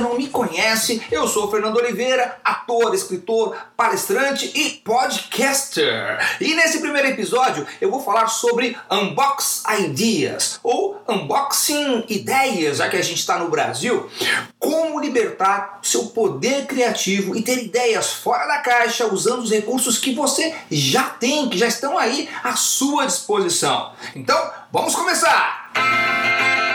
não 0.00 0.16
me 0.16 0.28
conhece, 0.28 1.02
eu 1.10 1.28
sou 1.28 1.50
Fernando 1.50 1.76
Oliveira, 1.76 2.38
ator, 2.44 2.94
escritor, 2.94 3.56
palestrante 3.76 4.50
e 4.54 4.70
podcaster. 4.84 6.18
E 6.40 6.54
nesse 6.54 6.80
primeiro 6.80 7.08
episódio 7.08 7.66
eu 7.80 7.90
vou 7.90 8.00
falar 8.00 8.28
sobre 8.28 8.76
Unbox 8.90 9.62
Ideas 9.78 10.58
ou 10.62 11.02
Unboxing 11.08 12.04
Ideias, 12.08 12.78
já 12.78 12.88
que 12.88 12.96
a 12.96 13.02
gente 13.02 13.18
está 13.18 13.38
no 13.38 13.48
Brasil. 13.48 14.08
Como 14.58 15.00
libertar 15.00 15.78
seu 15.82 16.06
poder 16.06 16.66
criativo 16.66 17.36
e 17.36 17.42
ter 17.42 17.62
ideias 17.62 18.12
fora 18.12 18.46
da 18.46 18.58
caixa 18.58 19.06
usando 19.06 19.42
os 19.42 19.50
recursos 19.50 19.98
que 19.98 20.14
você 20.14 20.54
já 20.70 21.04
tem, 21.04 21.48
que 21.48 21.58
já 21.58 21.66
estão 21.66 21.98
aí 21.98 22.28
à 22.42 22.56
sua 22.56 23.06
disposição. 23.06 23.92
Então, 24.14 24.50
vamos 24.72 24.94
começar! 24.94 25.70
Na 25.74 26.69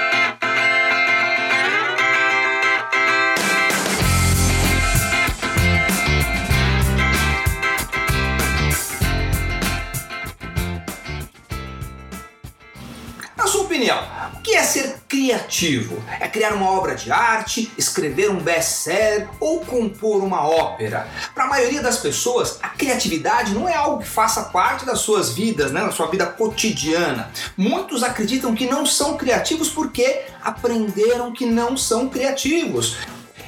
que 14.56 14.59
é 14.59 14.64
ser 14.64 14.95
criativo? 15.09 16.02
É 16.17 16.30
criar 16.30 16.53
uma 16.53 16.72
obra 16.72 16.95
de 16.95 17.11
arte, 17.11 17.70
escrever 17.78 18.31
um 18.31 18.39
best-seller 18.39 19.28
ou 19.38 19.59
compor 19.59 20.23
uma 20.23 20.47
ópera? 20.47 21.09
Para 21.34 21.44
a 21.44 21.47
maioria 21.47 21.81
das 21.81 21.97
pessoas, 21.97 22.58
a 22.64 22.70
criatividade 22.70 23.53
não 23.53 23.67
é 23.67 23.75
algo 23.75 24.02
que 24.02 24.08
faça 24.08 24.44
parte 24.44 24.86
das 24.86 25.00
suas 25.00 25.34
vidas, 25.34 25.73
né, 25.73 25.81
da 25.81 25.92
sua 25.92 26.08
vida 26.08 26.25
cotidiana. 26.25 27.30
Muitos 27.58 28.02
acreditam 28.02 28.56
que 28.56 28.66
não 28.66 28.86
são 28.86 29.17
criativos 29.17 29.67
porque 29.67 30.22
aprenderam 30.42 31.34
que 31.34 31.45
não 31.45 31.75
são 31.75 32.08
criativos. 32.08 32.95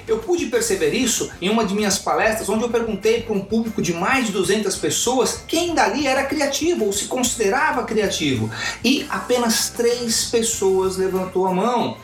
Eu 0.08 0.19
pude 0.19 0.45
perceber 0.45 0.94
isso 0.94 1.30
em 1.41 1.50
uma 1.50 1.66
de 1.66 1.75
minhas 1.75 2.00
palestras, 2.00 2.47
onde 2.47 2.63
eu 2.63 2.69
perguntei 2.69 3.22
para 3.22 3.36
um 3.36 3.41
público 3.41 3.81
de 3.81 3.94
mais 3.94 4.27
de 4.27 4.31
200 4.31 4.75
pessoas 4.77 5.44
quem 5.47 5.75
dali 5.75 6.08
era 6.08 6.23
criativo 6.23 6.86
ou 6.86 6.94
se 6.94 7.05
considerava 7.05 7.83
criativo. 7.83 8.49
E 8.83 9.05
apenas 9.09 9.69
três 9.69 10.25
pessoas 10.25 10.95
levantou 10.95 11.45
a 11.45 11.53
mão. 11.53 11.97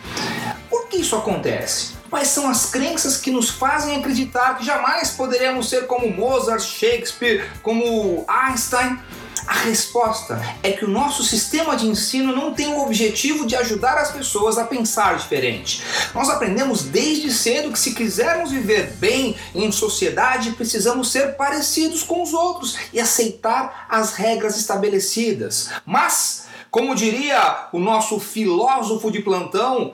Por 0.70 0.88
que 0.90 0.98
isso 0.98 1.16
acontece? 1.16 1.94
Quais 2.10 2.28
são 2.28 2.50
as 2.50 2.70
crenças 2.70 3.18
que 3.18 3.32
nos 3.32 3.50
fazem 3.50 3.96
acreditar 3.96 4.58
que 4.58 4.66
jamais 4.66 5.12
poderemos 5.12 5.70
ser 5.70 5.88
como 5.88 6.12
Mozart, 6.12 6.62
Shakespeare, 6.62 7.50
como 7.64 8.26
Einstein? 8.28 9.00
A 9.46 9.54
resposta 9.54 10.42
é 10.62 10.72
que 10.72 10.86
o 10.86 10.90
nosso 10.90 11.24
sistema 11.24 11.76
de 11.76 11.88
ensino 11.88 12.34
não 12.36 12.54
tem 12.54 12.74
o 12.74 12.82
objetivo 12.82 13.46
de 13.46 13.56
ajudar 13.56 13.98
as 13.98 14.12
pessoas 14.12 14.58
a 14.58 14.66
pensar 14.66 15.18
diferente. 15.18 15.84
Nós 16.14 16.30
aprendemos 16.30 16.84
desde 16.84 17.32
cedo 17.32 17.72
que 17.72 17.80
se 17.80 17.94
quisermos 17.94 18.52
viver 18.52 18.94
bem 18.94 19.36
em 19.54 19.72
sociedade, 19.72 20.52
precisamos 20.52 21.12
ser 21.12 21.36
parecidos 21.36 22.04
com 22.04 22.24
os 22.24 22.34
outros 22.34 22.78
e 22.94 23.00
aceitar 23.00 23.86
as 23.90 24.14
regras 24.14 24.58
estabelecidas. 24.58 25.70
Mas 25.86 26.44
como 26.74 26.96
diria 26.96 27.68
o 27.72 27.78
nosso 27.78 28.20
filósofo 28.20 29.12
de 29.12 29.22
plantão, 29.22 29.94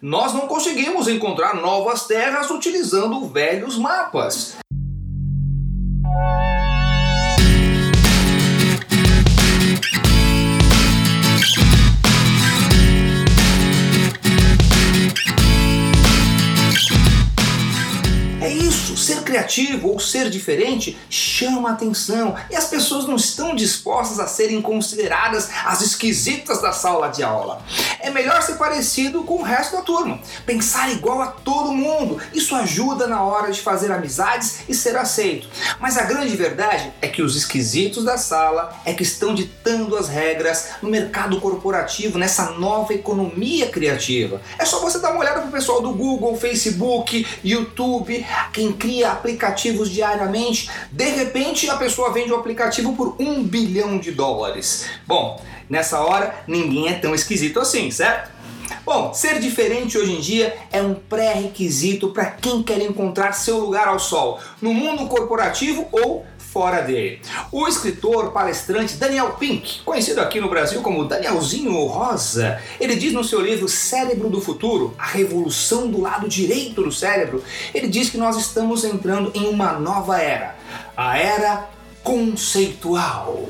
nós 0.00 0.32
não 0.32 0.46
conseguimos 0.46 1.08
encontrar 1.08 1.54
novas 1.56 2.06
terras 2.06 2.48
utilizando 2.48 3.26
velhos 3.26 3.76
mapas. 3.76 4.61
Criativo 19.52 19.88
ou 19.88 20.00
ser 20.00 20.30
diferente 20.30 20.96
chama 21.10 21.70
atenção 21.70 22.34
e 22.50 22.56
as 22.56 22.66
pessoas 22.66 23.06
não 23.06 23.16
estão 23.16 23.54
dispostas 23.54 24.18
a 24.18 24.26
serem 24.26 24.62
consideradas 24.62 25.50
as 25.66 25.82
esquisitas 25.82 26.62
da 26.62 26.72
sala 26.72 27.08
de 27.08 27.22
aula. 27.22 27.62
É 28.02 28.10
melhor 28.10 28.42
ser 28.42 28.56
parecido 28.56 29.22
com 29.22 29.34
o 29.34 29.42
resto 29.42 29.76
da 29.76 29.82
turma, 29.82 30.18
pensar 30.44 30.90
igual 30.90 31.22
a 31.22 31.28
todo 31.28 31.70
mundo. 31.70 32.20
Isso 32.34 32.56
ajuda 32.56 33.06
na 33.06 33.22
hora 33.22 33.52
de 33.52 33.60
fazer 33.60 33.92
amizades 33.92 34.62
e 34.68 34.74
ser 34.74 34.96
aceito. 34.96 35.48
Mas 35.78 35.96
a 35.96 36.02
grande 36.02 36.36
verdade 36.36 36.92
é 37.00 37.06
que 37.06 37.22
os 37.22 37.36
esquisitos 37.36 38.04
da 38.04 38.18
sala 38.18 38.76
é 38.84 38.92
que 38.92 39.04
estão 39.04 39.32
ditando 39.32 39.96
as 39.96 40.08
regras 40.08 40.70
no 40.82 40.90
mercado 40.90 41.40
corporativo, 41.40 42.18
nessa 42.18 42.50
nova 42.50 42.92
economia 42.92 43.68
criativa. 43.68 44.42
É 44.58 44.64
só 44.64 44.80
você 44.80 44.98
dar 44.98 45.10
uma 45.10 45.20
olhada 45.20 45.40
pro 45.40 45.52
pessoal 45.52 45.80
do 45.80 45.92
Google, 45.92 46.36
Facebook, 46.36 47.24
YouTube, 47.44 48.26
quem 48.52 48.72
cria 48.72 49.12
aplicativos 49.12 49.88
diariamente, 49.88 50.68
de 50.90 51.08
repente 51.08 51.70
a 51.70 51.76
pessoa 51.76 52.12
vende 52.12 52.32
o 52.32 52.36
um 52.36 52.40
aplicativo 52.40 52.96
por 52.96 53.14
um 53.20 53.44
bilhão 53.44 53.96
de 53.96 54.10
dólares. 54.10 54.86
Bom, 55.06 55.40
nessa 55.68 56.00
hora 56.00 56.34
ninguém 56.46 56.88
é 56.88 56.94
tão 56.94 57.14
esquisito 57.14 57.60
assim, 57.60 57.90
certo? 57.90 58.30
Bom, 58.84 59.14
ser 59.14 59.38
diferente 59.38 59.96
hoje 59.96 60.12
em 60.12 60.20
dia 60.20 60.56
é 60.72 60.82
um 60.82 60.94
pré-requisito 60.94 62.08
para 62.08 62.26
quem 62.26 62.62
quer 62.62 62.80
encontrar 62.80 63.32
seu 63.32 63.58
lugar 63.58 63.86
ao 63.86 63.98
sol, 63.98 64.40
no 64.60 64.74
mundo 64.74 65.06
corporativo 65.06 65.86
ou 65.92 66.26
fora 66.52 66.82
dele. 66.82 67.20
O 67.50 67.66
escritor 67.66 68.30
palestrante 68.30 68.96
Daniel 68.96 69.30
Pink, 69.38 69.80
conhecido 69.82 70.20
aqui 70.20 70.38
no 70.40 70.50
Brasil 70.50 70.82
como 70.82 71.04
Danielzinho 71.04 71.72
Rosa, 71.86 72.60
ele 72.78 72.94
diz 72.94 73.12
no 73.12 73.24
seu 73.24 73.40
livro 73.40 73.68
Cérebro 73.68 74.28
do 74.28 74.40
Futuro, 74.40 74.94
a 74.98 75.06
revolução 75.06 75.90
do 75.90 76.00
lado 76.00 76.28
direito 76.28 76.82
do 76.82 76.92
cérebro, 76.92 77.42
ele 77.72 77.88
diz 77.88 78.10
que 78.10 78.18
nós 78.18 78.36
estamos 78.36 78.84
entrando 78.84 79.32
em 79.34 79.48
uma 79.48 79.72
nova 79.72 80.20
era, 80.20 80.56
a 80.94 81.16
era 81.16 81.70
conceitual. 82.02 83.48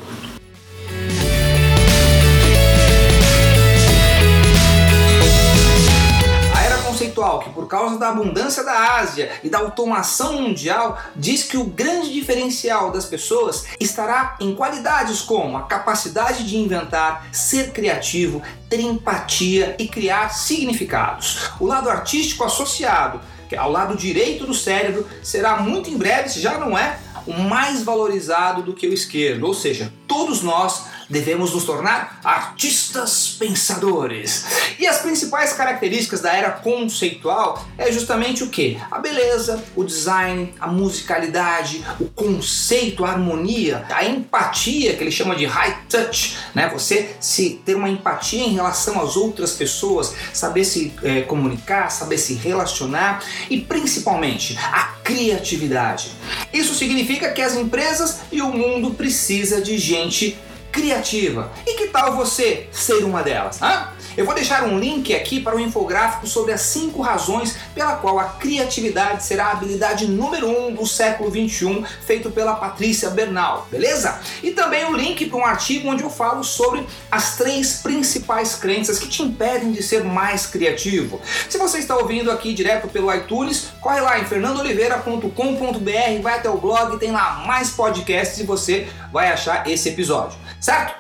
Conceitual 7.23 7.39
que, 7.41 7.51
por 7.51 7.69
causa 7.69 7.99
da 7.99 8.09
abundância 8.09 8.65
da 8.65 8.97
Ásia 8.97 9.31
e 9.45 9.49
da 9.49 9.59
automação 9.59 10.43
mundial, 10.43 10.99
diz 11.15 11.45
que 11.45 11.57
o 11.57 11.65
grande 11.65 12.13
diferencial 12.13 12.91
das 12.91 13.05
pessoas 13.05 13.67
estará 13.79 14.37
em 14.41 14.55
qualidades 14.55 15.23
como 15.23 15.57
a 15.57 15.63
capacidade 15.63 16.45
de 16.45 16.57
inventar, 16.57 17.29
ser 17.33 17.71
criativo, 17.71 18.43
ter 18.69 18.81
empatia 18.81 19.77
e 19.79 19.87
criar 19.87 20.31
significados. 20.31 21.51
O 21.61 21.67
lado 21.67 21.89
artístico 21.89 22.45
associado 22.45 23.21
ao 23.57 23.71
lado 23.71 23.95
direito 23.95 24.47
do 24.47 24.55
cérebro 24.55 25.07
será 25.23 25.59
muito 25.59 25.91
em 25.91 25.99
breve, 25.99 26.31
se 26.31 26.41
já 26.41 26.57
não 26.57 26.77
é, 26.77 26.99
o 27.27 27.35
mais 27.35 27.83
valorizado 27.83 28.63
do 28.63 28.73
que 28.73 28.87
o 28.87 28.95
esquerdo, 28.95 29.47
ou 29.47 29.53
seja, 29.53 29.93
todos 30.09 30.43
nós 30.43 30.87
devemos 31.13 31.53
nos 31.53 31.65
tornar 31.65 32.19
artistas 32.25 33.37
pensadores. 33.39 34.45
E 34.79 34.87
as 34.87 34.99
principais 34.99 35.53
características 35.53 36.21
da 36.21 36.33
era 36.33 36.51
conceitual 36.51 37.65
é 37.77 37.93
justamente 37.93 38.43
o 38.43 38.49
que? 38.49 38.81
A 38.91 38.99
beleza, 38.99 39.63
o 39.77 39.85
design, 39.85 40.55
a 40.59 40.67
musicalidade, 40.67 41.85
o 42.01 42.07
conceito, 42.07 43.05
a 43.05 43.11
harmonia, 43.11 43.85
a 43.91 44.05
empatia, 44.05 44.97
que 44.97 45.05
ele 45.05 45.13
chama 45.13 45.37
de 45.37 45.45
high 45.45 45.85
touch, 45.89 46.37
né? 46.55 46.69
Você 46.73 47.15
se 47.21 47.61
ter 47.65 47.75
uma 47.75 47.91
empatia 47.91 48.43
em 48.43 48.55
relação 48.55 49.01
às 49.01 49.17
outras 49.17 49.53
pessoas, 49.53 50.15
saber 50.33 50.65
se 50.65 50.95
é, 51.03 51.21
comunicar, 51.23 51.91
saber 51.91 52.17
se 52.17 52.35
relacionar 52.35 53.23
e 53.51 53.61
principalmente 53.61 54.59
a 54.59 54.95
criatividade. 55.05 56.13
Isso 56.53 56.75
significa 56.75 57.31
que 57.33 57.43
as 57.43 57.55
empresas 57.55 58.21
e 58.33 58.41
o 58.41 58.49
mundo 58.49 58.95
precisa 58.95 59.61
de 59.61 59.77
gente 59.77 60.39
criativa. 60.73 61.53
E 61.67 61.75
que 61.75 61.89
tal 61.89 62.17
você 62.17 62.67
ser 62.73 63.05
uma 63.05 63.23
delas? 63.23 63.61
Hã? 63.61 63.93
Eu 64.15 64.27
vou 64.27 64.35
deixar 64.35 64.65
um 64.65 64.79
link 64.79 65.15
aqui 65.15 65.41
para 65.41 65.57
um 65.57 65.61
infográfico 65.61 66.27
sobre 66.27 66.53
as 66.53 66.61
5 66.63 67.01
razões 67.01 67.57
pela 67.75 67.97
qual 67.97 68.19
a 68.19 68.25
criatividade 68.25 69.25
será 69.25 69.47
a 69.47 69.53
habilidade 69.53 70.07
número 70.07 70.49
1 70.49 70.67
um 70.69 70.75
do 70.75 70.87
século 70.87 71.31
21, 71.31 71.83
feito 72.05 72.31
pela 72.31 72.55
Patrícia 72.55 73.09
Bernal, 73.09 73.67
beleza? 73.71 74.21
E 74.43 74.51
também 74.51 74.85
o 74.85 74.95
link 74.95 75.25
para 75.27 75.39
um 75.39 75.45
artigo 75.45 75.89
onde 75.89 76.03
eu 76.03 76.11
falo 76.11 76.45
sobre 76.45 76.87
as 77.11 77.37
três 77.37 77.81
principais 77.83 78.55
crenças 78.55 78.99
que 78.99 79.09
te 79.09 79.23
impedem 79.23 79.73
de 79.73 79.83
ser 79.83 80.05
mais 80.05 80.47
criativo. 80.47 81.19
Se 81.49 81.57
você 81.57 81.79
está 81.79 81.97
ouvindo 81.97 82.31
aqui 82.31 82.53
direto 82.53 82.89
pelo 82.89 83.13
iTunes, 83.15 83.69
corre 83.81 84.01
lá 84.01 84.19
em 84.19 84.27
fernandooliveira.com.br, 84.27 86.23
vai 86.23 86.39
até 86.39 86.51
o 86.51 86.59
blog, 86.59 86.99
tem 86.99 87.13
lá 87.13 87.45
mais 87.47 87.71
podcasts 87.71 88.39
e 88.39 88.45
você 88.45 88.89
vai 89.11 89.31
achar 89.31 89.67
esse 89.69 89.89
episódio, 89.89 90.39
certo? 90.63 90.95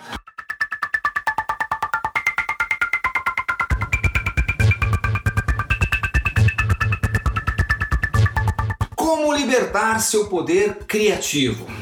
Como 8.96 9.32
libertar 9.32 10.00
seu 10.00 10.26
poder 10.28 10.84
criativo? 10.86 11.81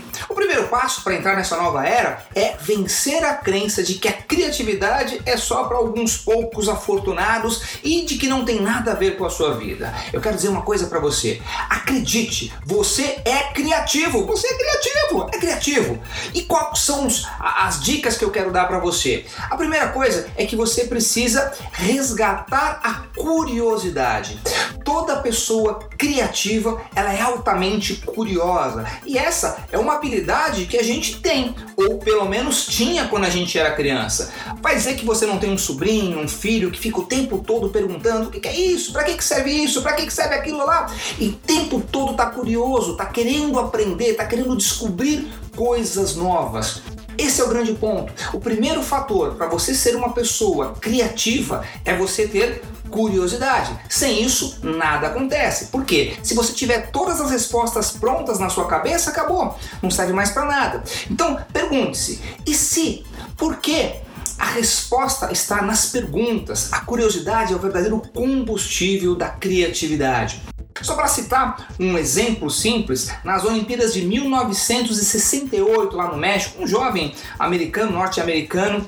Primeiro 0.51 0.69
passo 0.69 1.05
para 1.05 1.15
entrar 1.15 1.37
nessa 1.37 1.57
nova 1.57 1.87
era 1.87 2.25
é 2.35 2.57
vencer 2.61 3.23
a 3.25 3.35
crença 3.35 3.85
de 3.85 3.95
que 3.95 4.09
a 4.09 4.13
criatividade 4.13 5.23
é 5.25 5.37
só 5.37 5.63
para 5.63 5.77
alguns 5.77 6.17
poucos 6.17 6.69
afortunados 6.69 7.79
e 7.85 8.05
de 8.05 8.19
que 8.19 8.27
não 8.27 8.45
tem 8.45 8.61
nada 8.61 8.91
a 8.91 8.95
ver 8.97 9.17
com 9.17 9.25
a 9.25 9.31
sua 9.31 9.57
vida. 9.57 9.95
Eu 10.13 10.21
quero 10.21 10.35
dizer 10.35 10.49
uma 10.49 10.63
coisa 10.63 10.89
para 10.89 10.99
você. 10.99 11.41
Acredite, 11.69 12.53
você 12.67 13.21
é 13.25 13.53
criativo. 13.55 14.27
Você 14.27 14.49
é 14.49 14.59
criativo, 14.59 15.31
é 15.33 15.39
criativo. 15.39 16.03
E 16.35 16.43
quais 16.43 16.81
são 16.81 17.07
as 17.39 17.81
dicas 17.81 18.19
que 18.19 18.25
eu 18.25 18.33
quero 18.33 18.51
dar 18.51 18.67
para 18.67 18.81
você? 18.81 19.27
A 19.49 19.57
primeira 19.57 19.91
coisa 19.91 20.29
é 20.37 20.45
que 20.47 20.57
você 20.57 20.87
precisa 20.87 21.53
resgatar 21.75 22.81
a 22.83 23.05
curiosidade. 23.17 24.41
Toda 24.91 25.21
pessoa 25.21 25.79
criativa, 25.97 26.83
ela 26.97 27.15
é 27.15 27.21
altamente 27.21 27.95
curiosa. 27.95 28.85
E 29.07 29.17
essa 29.17 29.65
é 29.71 29.79
uma 29.79 29.95
habilidade 29.95 30.67
que 30.67 30.77
a 30.77 30.83
gente 30.83 31.21
tem, 31.21 31.55
ou 31.77 31.99
pelo 31.99 32.29
menos 32.29 32.67
tinha 32.67 33.07
quando 33.07 33.25
a 33.25 33.31
gente 33.31 33.57
era 33.57 33.71
criança. 33.71 34.33
Vai 34.61 34.75
dizer 34.75 34.97
que 34.97 35.07
você 35.07 35.27
não 35.27 35.39
tem 35.39 35.49
um 35.53 35.57
sobrinho, 35.57 36.19
um 36.19 36.27
filho 36.27 36.73
que 36.73 36.81
fica 36.81 36.99
o 36.99 37.05
tempo 37.07 37.39
todo 37.39 37.69
perguntando 37.69 38.31
o 38.31 38.33
que 38.33 38.49
é 38.49 38.57
isso, 38.57 38.93
para 38.93 39.05
que 39.05 39.23
serve 39.23 39.53
isso, 39.53 39.81
para 39.81 39.93
que 39.93 40.11
serve 40.11 40.35
aquilo 40.35 40.67
lá, 40.67 40.93
e 41.21 41.29
o 41.29 41.33
tempo 41.35 41.81
todo 41.81 42.15
tá 42.15 42.27
curioso, 42.27 42.97
tá 42.97 43.07
querendo 43.07 43.61
aprender, 43.61 44.15
tá 44.15 44.25
querendo 44.25 44.57
descobrir 44.57 45.31
coisas 45.55 46.17
novas. 46.17 46.83
Esse 47.21 47.43
é 47.43 47.45
o 47.45 47.49
grande 47.49 47.75
ponto. 47.75 48.15
O 48.33 48.41
primeiro 48.41 48.83
fator 48.83 49.35
para 49.35 49.47
você 49.47 49.75
ser 49.75 49.95
uma 49.95 50.15
pessoa 50.15 50.73
criativa 50.81 51.63
é 51.85 51.95
você 51.95 52.27
ter 52.27 52.63
curiosidade. 52.89 53.79
Sem 53.91 54.25
isso, 54.25 54.59
nada 54.63 55.09
acontece. 55.09 55.67
Por 55.67 55.85
quê? 55.85 56.17
Se 56.23 56.35
você 56.35 56.55
tiver 56.55 56.91
todas 56.91 57.21
as 57.21 57.31
respostas 57.31 57.91
prontas 57.91 58.39
na 58.39 58.49
sua 58.49 58.67
cabeça, 58.67 59.11
acabou. 59.11 59.55
Não 59.83 59.91
serve 59.91 60.15
mais 60.15 60.31
para 60.31 60.47
nada. 60.47 60.83
Então, 61.11 61.39
pergunte-se: 61.53 62.23
e 62.47 62.55
se? 62.55 63.05
Por 63.37 63.59
quê? 63.59 63.97
A 64.39 64.47
resposta 64.47 65.31
está 65.31 65.61
nas 65.61 65.91
perguntas. 65.91 66.73
A 66.73 66.81
curiosidade 66.81 67.53
é 67.53 67.57
o 67.57 67.59
verdadeiro 67.59 68.01
combustível 68.15 69.15
da 69.15 69.29
criatividade. 69.29 70.41
Só 70.83 70.95
para 70.95 71.07
citar 71.09 71.69
um 71.79 71.97
exemplo 71.99 72.51
simples, 72.51 73.11
nas 73.25 73.45
Olimpíadas 73.45 73.93
de 73.93 74.03
1968 74.03 75.97
lá 75.97 76.09
no 76.09 76.17
México, 76.17 76.63
um 76.63 76.67
jovem 76.67 77.15
americano, 77.39 77.93
norte-americano, 77.93 78.87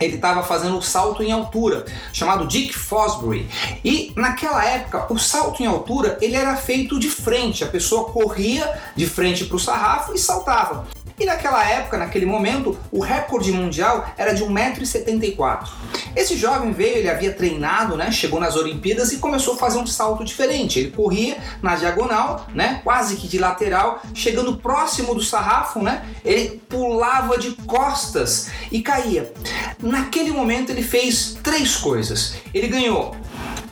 ele 0.00 0.16
estava 0.16 0.42
fazendo 0.42 0.76
o 0.78 0.82
salto 0.82 1.22
em 1.22 1.30
altura, 1.30 1.84
chamado 2.12 2.46
Dick 2.46 2.72
Fosbury. 2.76 3.48
E 3.84 4.12
naquela 4.16 4.64
época, 4.64 5.12
o 5.12 5.18
salto 5.18 5.62
em 5.62 5.66
altura 5.66 6.18
ele 6.20 6.34
era 6.34 6.56
feito 6.56 6.98
de 6.98 7.08
frente, 7.08 7.62
a 7.62 7.68
pessoa 7.68 8.10
corria 8.10 8.80
de 8.96 9.06
frente 9.06 9.44
para 9.44 9.56
o 9.56 9.60
sarrafo 9.60 10.14
e 10.14 10.18
saltava. 10.18 10.86
E 11.22 11.24
naquela 11.24 11.64
época, 11.64 11.96
naquele 11.96 12.26
momento, 12.26 12.76
o 12.90 12.98
recorde 12.98 13.52
mundial 13.52 14.12
era 14.18 14.34
de 14.34 14.42
1,74m. 14.42 15.68
Esse 16.16 16.36
jovem 16.36 16.72
veio, 16.72 16.96
ele 16.96 17.08
havia 17.08 17.32
treinado, 17.32 17.96
né? 17.96 18.10
Chegou 18.10 18.40
nas 18.40 18.56
Olimpíadas 18.56 19.12
e 19.12 19.18
começou 19.18 19.54
a 19.54 19.56
fazer 19.56 19.78
um 19.78 19.86
salto 19.86 20.24
diferente. 20.24 20.80
Ele 20.80 20.90
corria 20.90 21.36
na 21.62 21.76
diagonal, 21.76 22.48
né? 22.52 22.80
Quase 22.82 23.14
que 23.14 23.28
de 23.28 23.38
lateral, 23.38 24.02
chegando 24.12 24.56
próximo 24.56 25.14
do 25.14 25.22
sarrafo, 25.22 25.80
né? 25.80 26.04
Ele 26.24 26.60
pulava 26.68 27.38
de 27.38 27.52
costas 27.52 28.50
e 28.72 28.82
caía. 28.82 29.32
Naquele 29.80 30.32
momento 30.32 30.70
ele 30.70 30.82
fez 30.82 31.36
três 31.40 31.76
coisas. 31.76 32.34
Ele 32.52 32.66
ganhou 32.66 33.14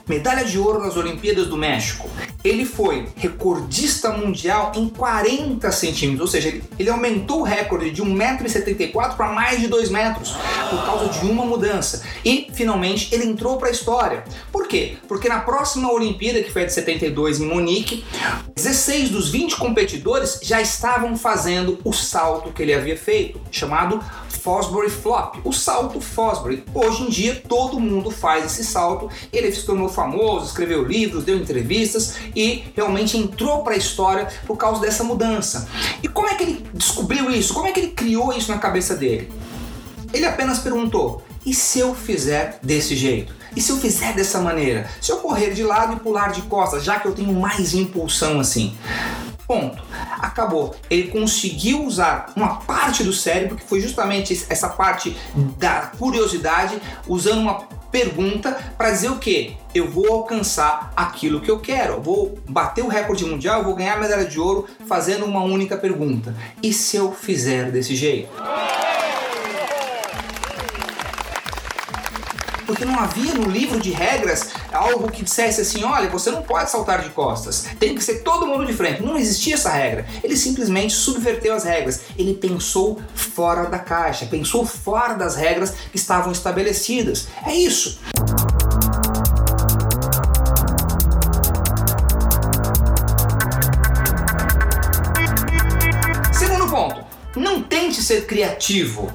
medalha 0.06 0.44
de 0.44 0.56
ouro 0.56 0.80
nas 0.80 0.96
Olimpíadas 0.96 1.48
do 1.48 1.56
México. 1.56 2.08
Ele 2.42 2.64
foi 2.64 3.08
recordista 3.16 4.10
mundial 4.10 4.72
em 4.74 4.88
40 4.88 5.70
centímetros, 5.72 6.20
ou 6.20 6.26
seja, 6.26 6.48
ele, 6.48 6.64
ele 6.78 6.90
aumentou 6.90 7.40
o 7.40 7.44
recorde 7.44 7.90
de 7.90 8.02
1,74m 8.02 9.16
para 9.16 9.32
mais 9.32 9.60
de 9.60 9.68
2 9.68 9.90
metros 9.90 10.34
por 10.70 10.84
causa 10.84 11.08
de 11.08 11.26
uma 11.26 11.44
mudança. 11.44 12.02
E 12.24 12.50
finalmente 12.54 13.14
ele 13.14 13.24
entrou 13.24 13.58
para 13.58 13.68
a 13.68 13.72
história. 13.72 14.24
Por 14.50 14.66
quê? 14.66 14.96
Porque 15.06 15.28
na 15.28 15.40
próxima 15.40 15.92
Olimpíada, 15.92 16.42
que 16.42 16.50
foi 16.50 16.62
a 16.62 16.66
de 16.66 16.72
72 16.72 17.40
em 17.40 17.46
Munique, 17.46 18.04
16 18.54 19.10
dos 19.10 19.28
20 19.28 19.56
competidores 19.56 20.40
já 20.42 20.60
estavam 20.60 21.16
fazendo 21.16 21.78
o 21.84 21.92
salto 21.92 22.52
que 22.52 22.62
ele 22.62 22.72
havia 22.72 22.96
feito, 22.96 23.40
chamado 23.50 24.02
Fosbury 24.28 24.88
Flop, 24.88 25.36
o 25.44 25.52
salto 25.52 26.00
Fosbury. 26.00 26.64
Hoje 26.74 27.02
em 27.02 27.10
dia 27.10 27.42
todo 27.46 27.78
mundo 27.78 28.10
faz 28.10 28.46
esse 28.46 28.64
salto, 28.64 29.10
ele 29.32 29.52
se 29.52 29.64
tornou 29.66 29.88
famoso, 29.88 30.46
escreveu 30.46 30.82
livros, 30.82 31.24
deu 31.24 31.36
entrevistas 31.36 32.16
e 32.34 32.64
realmente 32.74 33.16
entrou 33.16 33.62
para 33.62 33.74
a 33.74 33.76
história 33.76 34.28
por 34.46 34.56
causa 34.56 34.80
dessa 34.80 35.04
mudança. 35.04 35.68
E 36.02 36.08
como 36.08 36.28
é 36.28 36.34
que 36.34 36.42
ele 36.42 36.66
descobriu 36.74 37.30
isso? 37.30 37.54
Como 37.54 37.66
é 37.66 37.72
que 37.72 37.80
ele 37.80 37.90
criou 37.90 38.32
isso 38.32 38.50
na 38.50 38.58
cabeça 38.58 38.96
dele? 38.96 39.30
Ele 40.12 40.26
apenas 40.26 40.58
perguntou: 40.58 41.22
e 41.44 41.54
se 41.54 41.78
eu 41.78 41.94
fizer 41.94 42.58
desse 42.62 42.94
jeito? 42.96 43.34
E 43.56 43.60
se 43.60 43.72
eu 43.72 43.78
fizer 43.78 44.14
dessa 44.14 44.38
maneira? 44.40 44.88
Se 45.00 45.10
eu 45.10 45.18
correr 45.18 45.52
de 45.52 45.62
lado 45.62 45.96
e 45.96 46.00
pular 46.00 46.30
de 46.30 46.42
costas, 46.42 46.84
já 46.84 47.00
que 47.00 47.08
eu 47.08 47.12
tenho 47.12 47.32
mais 47.32 47.74
impulsão 47.74 48.38
assim? 48.38 48.76
Ponto. 49.46 49.82
Acabou. 50.20 50.76
Ele 50.88 51.08
conseguiu 51.08 51.84
usar 51.84 52.32
uma 52.36 52.56
parte 52.60 53.02
do 53.02 53.12
cérebro, 53.12 53.56
que 53.56 53.64
foi 53.64 53.80
justamente 53.80 54.46
essa 54.48 54.68
parte 54.68 55.16
da 55.58 55.90
curiosidade, 55.98 56.80
usando 57.08 57.40
uma 57.40 57.62
pergunta 57.90 58.52
para 58.78 58.92
dizer 58.92 59.10
o 59.10 59.18
que? 59.18 59.56
Eu 59.74 59.88
vou 59.88 60.12
alcançar 60.12 60.92
aquilo 60.96 61.40
que 61.40 61.50
eu 61.50 61.60
quero. 61.60 62.00
Vou 62.00 62.38
bater 62.48 62.82
o 62.84 62.88
recorde 62.88 63.24
mundial, 63.24 63.62
vou 63.62 63.74
ganhar 63.74 63.94
a 63.94 64.00
medalha 64.00 64.24
de 64.24 64.40
ouro 64.40 64.66
fazendo 64.86 65.24
uma 65.24 65.42
única 65.42 65.76
pergunta. 65.76 66.34
E 66.62 66.72
se 66.72 66.96
eu 66.96 67.12
fizer 67.12 67.70
desse 67.70 67.94
jeito? 67.94 68.30
porque 72.70 72.84
não 72.84 73.00
havia 73.00 73.34
no 73.34 73.50
livro 73.50 73.80
de 73.80 73.90
regras 73.90 74.50
algo 74.72 75.10
que 75.10 75.24
dissesse 75.24 75.60
assim: 75.60 75.82
olha, 75.82 76.08
você 76.08 76.30
não 76.30 76.42
pode 76.42 76.70
saltar 76.70 77.02
de 77.02 77.10
costas, 77.10 77.66
tem 77.80 77.96
que 77.96 78.02
ser 78.02 78.22
todo 78.22 78.46
mundo 78.46 78.64
de 78.64 78.72
frente. 78.72 79.02
Não 79.02 79.16
existia 79.16 79.54
essa 79.54 79.70
regra. 79.70 80.06
Ele 80.22 80.36
simplesmente 80.36 80.94
subverteu 80.94 81.52
as 81.52 81.64
regras. 81.64 82.02
Ele 82.16 82.32
pensou 82.34 83.00
fora 83.14 83.64
da 83.68 83.78
caixa, 83.78 84.26
pensou 84.26 84.64
fora 84.64 85.14
das 85.14 85.34
regras 85.34 85.72
que 85.90 85.96
estavam 85.96 86.30
estabelecidas. 86.30 87.26
É 87.44 87.52
isso. 87.52 87.98
Ser 98.10 98.26
criativo 98.26 99.12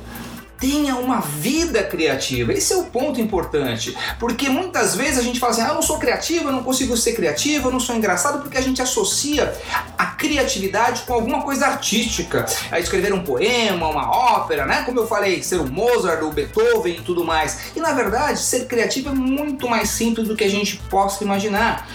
tenha 0.58 0.96
uma 0.96 1.20
vida 1.20 1.84
criativa. 1.84 2.54
Esse 2.54 2.72
é 2.72 2.78
o 2.78 2.86
ponto 2.86 3.20
importante, 3.20 3.96
porque 4.18 4.48
muitas 4.48 4.96
vezes 4.96 5.20
a 5.20 5.22
gente 5.22 5.38
fala 5.38 5.52
assim: 5.52 5.62
ah, 5.62 5.68
eu 5.68 5.74
não 5.74 5.82
sou 5.82 6.00
criativo, 6.00 6.48
eu 6.48 6.54
não 6.54 6.64
consigo 6.64 6.96
ser 6.96 7.14
criativo, 7.14 7.68
eu 7.68 7.74
não 7.74 7.80
sou 7.80 7.94
engraçado, 7.94 8.42
porque 8.42 8.58
a 8.58 8.62
gente 8.62 8.82
associa 8.82 9.54
a 9.98 10.06
criatividade 10.06 11.02
com 11.02 11.14
alguma 11.14 11.42
coisa 11.42 11.68
artística. 11.68 12.46
A 12.72 12.80
escrever 12.80 13.14
um 13.14 13.22
poema, 13.22 13.90
uma 13.90 14.10
ópera, 14.10 14.66
né? 14.66 14.84
Como 14.86 14.98
eu 14.98 15.08
falei, 15.08 15.44
ser 15.44 15.60
o 15.60 15.68
Mozart, 15.70 16.24
o 16.24 16.32
Beethoven 16.32 16.96
e 16.96 17.02
tudo 17.02 17.26
mais. 17.26 17.76
E 17.76 17.82
na 17.82 17.92
verdade, 17.92 18.40
ser 18.40 18.66
criativo 18.66 19.10
é 19.10 19.14
muito 19.14 19.68
mais 19.68 19.90
simples 19.90 20.26
do 20.26 20.38
que 20.38 20.46
a 20.46 20.50
gente 20.50 20.78
possa 20.90 21.22
imaginar 21.22 21.86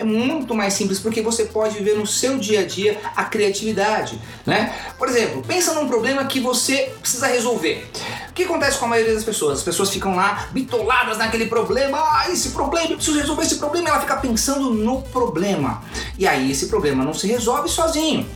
é 0.00 0.04
muito 0.04 0.54
mais 0.54 0.72
simples 0.72 0.98
porque 0.98 1.20
você 1.20 1.44
pode 1.44 1.74
viver 1.74 1.94
no 1.94 2.06
seu 2.06 2.38
dia 2.38 2.60
a 2.60 2.66
dia 2.66 2.98
a 3.14 3.24
criatividade, 3.24 4.18
né? 4.46 4.74
Por 4.96 5.06
exemplo, 5.08 5.42
pensa 5.46 5.74
num 5.74 5.86
problema 5.86 6.24
que 6.24 6.40
você 6.40 6.90
precisa 6.98 7.26
resolver. 7.26 7.86
O 8.30 8.32
que 8.32 8.44
acontece 8.44 8.78
com 8.78 8.86
a 8.86 8.88
maioria 8.88 9.14
das 9.14 9.24
pessoas? 9.24 9.58
As 9.58 9.64
pessoas 9.64 9.90
ficam 9.90 10.16
lá 10.16 10.48
bitoladas 10.52 11.18
naquele 11.18 11.46
problema, 11.46 11.98
ah, 11.98 12.30
esse 12.30 12.50
problema, 12.50 12.92
eu 12.92 12.96
preciso 12.96 13.18
resolver 13.18 13.42
esse 13.42 13.56
problema, 13.56 13.90
ela 13.90 14.00
fica 14.00 14.16
pensando 14.16 14.72
no 14.72 15.02
problema. 15.02 15.82
E 16.18 16.26
aí 16.26 16.50
esse 16.50 16.66
problema 16.68 17.04
não 17.04 17.12
se 17.12 17.26
resolve 17.26 17.68
sozinho. 17.68 18.26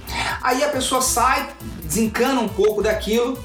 Aí 0.43 0.63
a 0.63 0.69
pessoa 0.69 1.01
sai, 1.01 1.49
desencana 1.83 2.43
um 2.43 2.49
pouco 2.49 2.83
daquilo, 2.83 3.39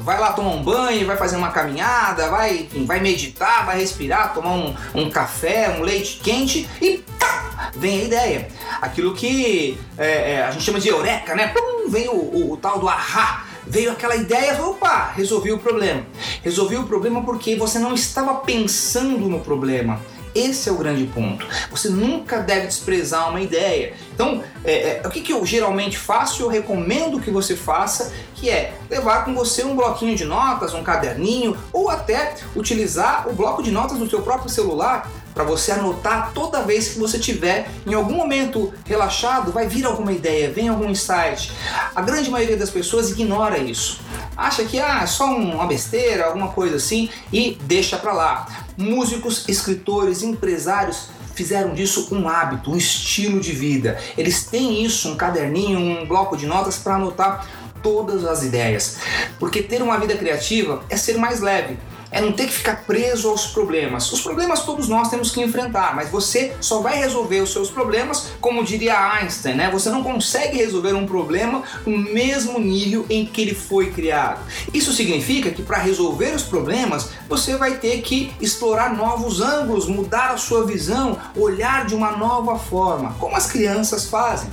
vai 0.00 0.18
lá 0.18 0.32
tomar 0.32 0.50
um 0.50 0.62
banho, 0.62 1.06
vai 1.06 1.16
fazer 1.16 1.36
uma 1.36 1.50
caminhada, 1.50 2.28
vai, 2.28 2.68
vai 2.86 3.00
meditar, 3.00 3.66
vai 3.66 3.78
respirar, 3.78 4.34
tomar 4.34 4.52
um, 4.52 4.74
um 4.94 5.10
café, 5.10 5.76
um 5.78 5.82
leite 5.82 6.20
quente 6.22 6.68
e 6.80 6.98
tá, 7.18 7.70
vem 7.76 8.00
a 8.00 8.04
ideia. 8.04 8.48
Aquilo 8.80 9.14
que 9.14 9.78
é, 9.98 10.32
é, 10.32 10.42
a 10.42 10.50
gente 10.50 10.64
chama 10.64 10.80
de 10.80 10.88
eureka, 10.88 11.34
né? 11.34 11.48
Pum, 11.48 11.90
vem 11.90 12.08
o, 12.08 12.14
o, 12.14 12.52
o 12.52 12.56
tal 12.56 12.78
do 12.78 12.88
ahá 12.88 13.46
veio 13.66 13.92
aquela 13.92 14.16
ideia, 14.16 14.60
opa, 14.60 15.12
resolvi 15.14 15.52
o 15.52 15.58
problema. 15.58 16.04
Resolvi 16.42 16.76
o 16.76 16.84
problema 16.84 17.22
porque 17.22 17.54
você 17.54 17.78
não 17.78 17.94
estava 17.94 18.34
pensando 18.36 19.28
no 19.28 19.40
problema. 19.40 20.00
Esse 20.34 20.68
é 20.68 20.72
o 20.72 20.76
grande 20.76 21.04
ponto. 21.06 21.46
Você 21.70 21.88
nunca 21.88 22.38
deve 22.38 22.66
desprezar 22.66 23.30
uma 23.30 23.40
ideia. 23.40 23.94
Então, 24.14 24.42
é, 24.64 24.72
é, 24.72 25.02
o 25.04 25.10
que, 25.10 25.20
que 25.20 25.32
eu 25.32 25.44
geralmente 25.44 25.98
faço? 25.98 26.42
Eu 26.42 26.48
recomendo 26.48 27.20
que 27.20 27.30
você 27.30 27.56
faça, 27.56 28.12
que 28.34 28.48
é 28.48 28.74
levar 28.88 29.24
com 29.24 29.34
você 29.34 29.64
um 29.64 29.74
bloquinho 29.74 30.16
de 30.16 30.24
notas, 30.24 30.74
um 30.74 30.82
caderninho, 30.82 31.56
ou 31.72 31.90
até 31.90 32.34
utilizar 32.54 33.28
o 33.28 33.32
bloco 33.32 33.62
de 33.62 33.70
notas 33.70 33.98
do 33.98 34.08
seu 34.08 34.22
próprio 34.22 34.48
celular 34.48 35.10
para 35.34 35.44
você 35.44 35.72
anotar 35.72 36.32
toda 36.32 36.62
vez 36.62 36.88
que 36.88 36.98
você 36.98 37.18
tiver 37.18 37.70
em 37.86 37.94
algum 37.94 38.14
momento 38.14 38.72
relaxado, 38.84 39.52
vai 39.52 39.66
vir 39.66 39.84
alguma 39.84 40.12
ideia, 40.12 40.50
vem 40.50 40.68
algum 40.68 40.90
insight. 40.90 41.52
A 41.94 42.02
grande 42.02 42.30
maioria 42.30 42.56
das 42.56 42.70
pessoas 42.70 43.10
ignora 43.10 43.58
isso. 43.58 44.00
Acha 44.40 44.64
que 44.64 44.80
ah, 44.80 45.00
é 45.02 45.06
só 45.06 45.26
uma 45.26 45.66
besteira, 45.66 46.24
alguma 46.24 46.48
coisa 46.48 46.76
assim 46.76 47.10
e 47.30 47.58
deixa 47.64 47.98
para 47.98 48.14
lá. 48.14 48.46
Músicos, 48.74 49.44
escritores, 49.46 50.22
empresários 50.22 51.10
fizeram 51.34 51.74
disso 51.74 52.08
um 52.10 52.26
hábito, 52.26 52.72
um 52.72 52.76
estilo 52.76 53.38
de 53.38 53.52
vida. 53.52 54.00
Eles 54.16 54.46
têm 54.46 54.82
isso, 54.82 55.10
um 55.10 55.14
caderninho, 55.14 55.78
um 55.78 56.06
bloco 56.06 56.38
de 56.38 56.46
notas 56.46 56.78
para 56.78 56.94
anotar 56.94 57.46
todas 57.82 58.24
as 58.24 58.42
ideias. 58.42 58.96
Porque 59.38 59.62
ter 59.62 59.82
uma 59.82 59.98
vida 60.00 60.16
criativa 60.16 60.82
é 60.88 60.96
ser 60.96 61.18
mais 61.18 61.40
leve 61.40 61.76
é 62.10 62.20
não 62.20 62.32
ter 62.32 62.46
que 62.46 62.52
ficar 62.52 62.84
preso 62.84 63.28
aos 63.28 63.46
problemas. 63.46 64.10
Os 64.12 64.20
problemas 64.20 64.62
todos 64.62 64.88
nós 64.88 65.08
temos 65.08 65.30
que 65.30 65.40
enfrentar, 65.40 65.94
mas 65.94 66.10
você 66.10 66.54
só 66.60 66.80
vai 66.80 66.98
resolver 66.98 67.40
os 67.40 67.52
seus 67.52 67.70
problemas, 67.70 68.32
como 68.40 68.64
diria 68.64 68.98
Einstein, 69.14 69.54
né? 69.54 69.70
Você 69.70 69.90
não 69.90 70.02
consegue 70.02 70.58
resolver 70.58 70.94
um 70.94 71.06
problema 71.06 71.62
no 71.86 71.96
mesmo 71.96 72.58
nível 72.58 73.06
em 73.08 73.24
que 73.24 73.42
ele 73.42 73.54
foi 73.54 73.90
criado. 73.90 74.40
Isso 74.72 74.92
significa 74.92 75.50
que 75.50 75.62
para 75.62 75.78
resolver 75.78 76.34
os 76.34 76.42
problemas, 76.42 77.10
você 77.28 77.56
vai 77.56 77.76
ter 77.76 78.02
que 78.02 78.32
explorar 78.40 78.94
novos 78.94 79.40
ângulos, 79.40 79.86
mudar 79.86 80.30
a 80.30 80.36
sua 80.36 80.66
visão, 80.66 81.18
olhar 81.36 81.86
de 81.86 81.94
uma 81.94 82.12
nova 82.12 82.58
forma, 82.58 83.14
como 83.18 83.36
as 83.36 83.46
crianças 83.46 84.06
fazem. 84.06 84.50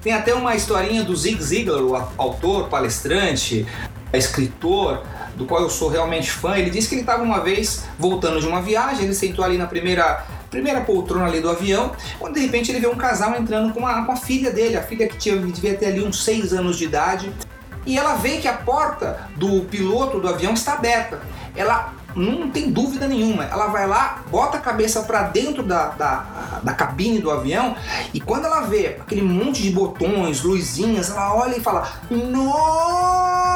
Tem 0.00 0.12
até 0.12 0.32
uma 0.32 0.54
historinha 0.54 1.02
do 1.02 1.14
Zig 1.14 1.42
Ziglar, 1.42 1.82
o 1.82 1.94
autor, 2.16 2.68
palestrante, 2.68 3.66
escritor, 4.12 5.02
do 5.36 5.44
qual 5.46 5.62
eu 5.62 5.70
sou 5.70 5.88
realmente 5.88 6.30
fã, 6.30 6.56
ele 6.56 6.70
disse 6.70 6.88
que 6.88 6.94
ele 6.94 7.02
estava 7.02 7.22
uma 7.22 7.40
vez 7.40 7.84
voltando 7.98 8.40
de 8.40 8.46
uma 8.46 8.60
viagem, 8.60 9.04
ele 9.04 9.14
sentou 9.14 9.44
ali 9.44 9.56
na 9.56 9.66
primeira 9.66 10.24
primeira 10.50 10.80
poltrona 10.80 11.26
ali 11.26 11.40
do 11.40 11.50
avião, 11.50 11.92
quando 12.18 12.34
de 12.34 12.40
repente 12.40 12.70
ele 12.70 12.80
vê 12.80 12.86
um 12.86 12.96
casal 12.96 13.34
entrando 13.34 13.72
com, 13.74 13.80
uma, 13.80 14.06
com 14.06 14.12
a 14.12 14.16
filha 14.16 14.50
dele, 14.50 14.78
a 14.78 14.82
filha 14.82 15.06
que 15.06 15.18
tinha, 15.18 15.36
devia 15.36 15.76
ter 15.76 15.86
ali 15.86 16.02
uns 16.02 16.24
6 16.24 16.54
anos 16.54 16.78
de 16.78 16.84
idade, 16.84 17.30
e 17.84 17.98
ela 17.98 18.14
vê 18.14 18.38
que 18.38 18.48
a 18.48 18.54
porta 18.54 19.28
do 19.36 19.62
piloto 19.66 20.18
do 20.20 20.28
avião 20.28 20.54
está 20.54 20.72
aberta. 20.72 21.20
Ela 21.54 21.92
não 22.14 22.50
tem 22.50 22.70
dúvida 22.70 23.06
nenhuma. 23.06 23.44
Ela 23.44 23.68
vai 23.68 23.86
lá, 23.86 24.22
bota 24.30 24.58
a 24.58 24.60
cabeça 24.60 25.02
para 25.02 25.22
dentro 25.24 25.62
da, 25.62 25.88
da, 25.90 26.60
da, 26.62 26.74
cabine 26.74 27.20
do 27.20 27.30
avião 27.30 27.76
e 28.12 28.20
quando 28.20 28.46
ela 28.46 28.62
vê 28.62 28.98
aquele 29.00 29.22
monte 29.22 29.62
de 29.62 29.70
botões, 29.70 30.42
luzinhas, 30.42 31.10
ela 31.10 31.34
olha 31.34 31.56
e 31.56 31.60
fala: 31.60 31.90
Nossa! 32.10 33.47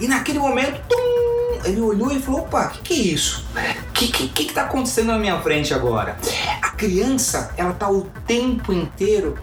E 0.00 0.08
naquele 0.08 0.38
momento, 0.38 0.80
tum, 0.88 1.60
ele 1.64 1.80
olhou 1.80 2.10
e 2.10 2.20
falou: 2.20 2.40
Opa, 2.40 2.66
o 2.66 2.70
que, 2.70 2.82
que, 2.82 2.94
é 2.94 2.96
isso? 3.14 3.44
O 3.88 3.92
que, 3.92 4.08
que, 4.08 4.28
que, 4.28 4.44
que 4.46 4.52
tá 4.52 4.62
acontecendo 4.62 5.08
na 5.08 5.18
minha 5.18 5.40
frente 5.40 5.74
agora? 5.74 6.16
A 6.62 6.70
criança, 6.70 7.52
ela 7.56 7.72
tá 7.72 7.90
o 7.90 8.02
tempo 8.26 8.72
inteiro 8.72 9.38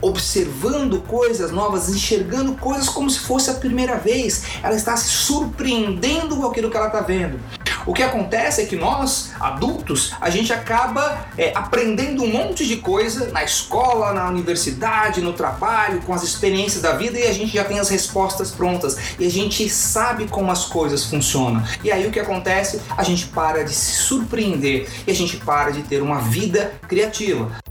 observando 0.00 1.00
coisas 1.00 1.50
novas, 1.50 1.88
enxergando 1.88 2.54
coisas 2.56 2.88
como 2.88 3.08
se 3.08 3.20
fosse 3.20 3.50
a 3.50 3.54
primeira 3.54 3.96
vez. 3.96 4.44
Ela 4.62 4.74
está 4.74 4.96
se 4.96 5.08
surpreendendo 5.08 6.36
com 6.36 6.46
aquilo 6.46 6.70
que 6.70 6.76
ela 6.76 6.88
está 6.88 7.00
vendo. 7.00 7.40
O 7.86 7.92
que 7.92 8.02
acontece 8.02 8.62
é 8.62 8.64
que 8.64 8.76
nós, 8.76 9.32
adultos, 9.38 10.12
a 10.20 10.30
gente 10.30 10.52
acaba 10.52 11.26
é, 11.36 11.52
aprendendo 11.54 12.22
um 12.22 12.32
monte 12.32 12.66
de 12.66 12.76
coisa 12.76 13.30
na 13.30 13.44
escola, 13.44 14.12
na 14.12 14.28
universidade, 14.28 15.20
no 15.20 15.32
trabalho, 15.32 16.00
com 16.02 16.14
as 16.14 16.22
experiências 16.22 16.82
da 16.82 16.92
vida 16.92 17.18
e 17.18 17.26
a 17.26 17.32
gente 17.32 17.52
já 17.52 17.64
tem 17.64 17.78
as 17.78 17.88
respostas 17.88 18.50
prontas 18.50 18.96
e 19.18 19.26
a 19.26 19.30
gente 19.30 19.68
sabe 19.68 20.26
como 20.28 20.50
as 20.50 20.64
coisas 20.64 21.04
funcionam. 21.04 21.62
E 21.82 21.92
aí 21.92 22.06
o 22.06 22.10
que 22.10 22.20
acontece? 22.20 22.80
A 22.96 23.02
gente 23.02 23.26
para 23.26 23.64
de 23.64 23.74
se 23.74 23.92
surpreender 23.92 24.88
e 25.06 25.10
a 25.10 25.14
gente 25.14 25.36
para 25.36 25.70
de 25.70 25.82
ter 25.82 26.02
uma 26.02 26.20
vida 26.20 26.72
criativa. 26.88 27.63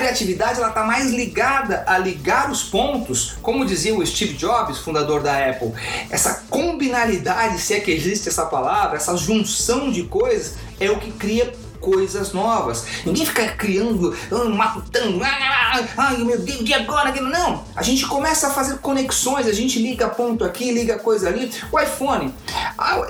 Criatividade 0.00 0.58
ela 0.58 0.68
está 0.68 0.82
mais 0.82 1.10
ligada 1.10 1.84
a 1.86 1.98
ligar 1.98 2.50
os 2.50 2.62
pontos, 2.62 3.36
como 3.42 3.66
dizia 3.66 3.94
o 3.94 4.04
Steve 4.06 4.34
Jobs, 4.34 4.78
fundador 4.78 5.22
da 5.22 5.50
Apple. 5.50 5.72
Essa 6.08 6.44
combinalidade, 6.48 7.60
se 7.60 7.74
é 7.74 7.80
que 7.80 7.90
existe 7.90 8.28
essa 8.28 8.46
palavra, 8.46 8.96
essa 8.96 9.14
junção 9.16 9.90
de 9.90 10.04
coisas, 10.04 10.54
é 10.80 10.90
o 10.90 10.98
que 10.98 11.12
cria 11.12 11.52
coisas 11.80 12.32
novas. 12.32 12.84
Ninguém 13.04 13.26
fica 13.26 13.46
criando, 13.52 14.16
ah, 14.32 14.44
matutando, 14.48 15.22
ah, 15.22 15.28
ah, 15.28 15.88
ai 15.96 16.18
meu 16.18 16.38
Deus, 16.38 16.60
e 16.60 16.74
agora? 16.74 17.10
Não, 17.20 17.64
a 17.76 17.82
gente 17.82 18.06
começa 18.06 18.48
a 18.48 18.50
fazer 18.50 18.78
conexões, 18.78 19.46
a 19.46 19.52
gente 19.52 19.78
liga 19.80 20.08
ponto 20.08 20.44
aqui, 20.44 20.72
liga 20.72 20.98
coisa 20.98 21.28
ali. 21.28 21.50
O 21.70 21.78
iPhone, 21.78 22.34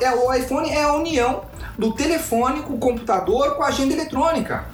é, 0.00 0.11
o 0.12 0.32
iPhone 0.35 0.68
é 0.68 0.82
a 0.82 0.92
união 0.92 1.42
do 1.78 1.92
telefone 1.92 2.62
com 2.62 2.75
o 2.75 2.78
computador 2.78 3.56
com 3.56 3.62
a 3.62 3.68
agenda 3.68 3.94
eletrônica. 3.94 4.66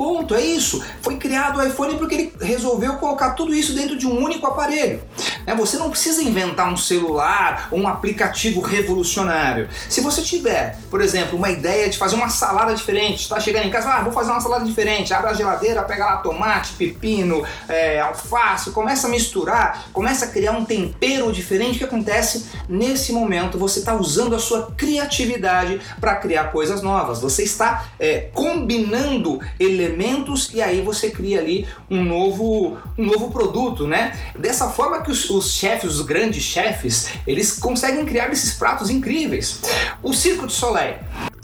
Ponto, 0.00 0.34
é 0.34 0.40
isso. 0.40 0.82
Foi 1.02 1.18
criado 1.18 1.58
o 1.58 1.62
iPhone 1.62 1.98
porque 1.98 2.14
ele 2.14 2.32
resolveu 2.40 2.94
colocar 2.94 3.32
tudo 3.32 3.54
isso 3.54 3.74
dentro 3.74 3.98
de 3.98 4.06
um 4.06 4.24
único 4.24 4.46
aparelho. 4.46 5.02
Né? 5.46 5.54
Você 5.54 5.76
não 5.76 5.90
precisa 5.90 6.22
inventar 6.22 6.72
um 6.72 6.76
celular 6.76 7.68
ou 7.70 7.80
um 7.80 7.88
aplicativo 7.88 8.60
revolucionário. 8.60 9.68
Se 9.88 10.00
você 10.00 10.22
tiver, 10.22 10.78
por 10.90 11.00
exemplo, 11.00 11.36
uma 11.36 11.50
ideia 11.50 11.88
de 11.88 11.98
fazer 11.98 12.16
uma 12.16 12.28
salada 12.28 12.74
diferente, 12.74 13.22
está 13.22 13.40
chegando 13.40 13.66
em 13.66 13.70
casa, 13.70 13.90
ah, 13.90 14.02
vou 14.02 14.12
fazer 14.12 14.30
uma 14.30 14.40
salada 14.40 14.64
diferente, 14.64 15.12
abre 15.12 15.30
a 15.30 15.34
geladeira, 15.34 15.82
pega 15.82 16.04
lá 16.04 16.16
tomate, 16.18 16.74
pepino, 16.74 17.44
é, 17.68 18.00
alface, 18.00 18.70
começa 18.70 19.06
a 19.06 19.10
misturar, 19.10 19.86
começa 19.92 20.26
a 20.26 20.28
criar 20.28 20.52
um 20.52 20.64
tempero 20.64 21.32
diferente. 21.32 21.76
O 21.76 21.78
que 21.78 21.84
acontece 21.84 22.46
nesse 22.68 23.12
momento? 23.12 23.58
Você 23.58 23.80
está 23.80 23.94
usando 23.94 24.34
a 24.34 24.38
sua 24.38 24.72
criatividade 24.76 25.80
para 26.00 26.16
criar 26.16 26.44
coisas 26.44 26.82
novas. 26.82 27.20
Você 27.20 27.42
está 27.42 27.86
é, 27.98 28.28
combinando 28.32 29.40
elementos 29.58 30.50
e 30.52 30.60
aí 30.60 30.80
você 30.82 31.10
cria 31.10 31.38
ali 31.38 31.66
um 31.90 32.04
novo, 32.04 32.76
um 32.98 33.04
novo 33.04 33.30
produto, 33.30 33.86
né? 33.86 34.18
Dessa 34.38 34.68
forma 34.68 35.02
que 35.02 35.10
os, 35.10 35.29
os 35.30 35.52
chefes, 35.52 35.96
os 35.96 36.02
grandes 36.02 36.42
chefes, 36.42 37.08
eles 37.26 37.52
conseguem 37.52 38.04
criar 38.04 38.30
esses 38.30 38.54
pratos 38.54 38.90
incríveis. 38.90 39.60
O 40.02 40.12
Circo 40.12 40.46
de 40.46 40.52
Soleil 40.52 40.96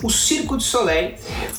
o 0.03 0.11
Circo 0.11 0.59
de 0.59 0.63
Soleil 0.63 1.15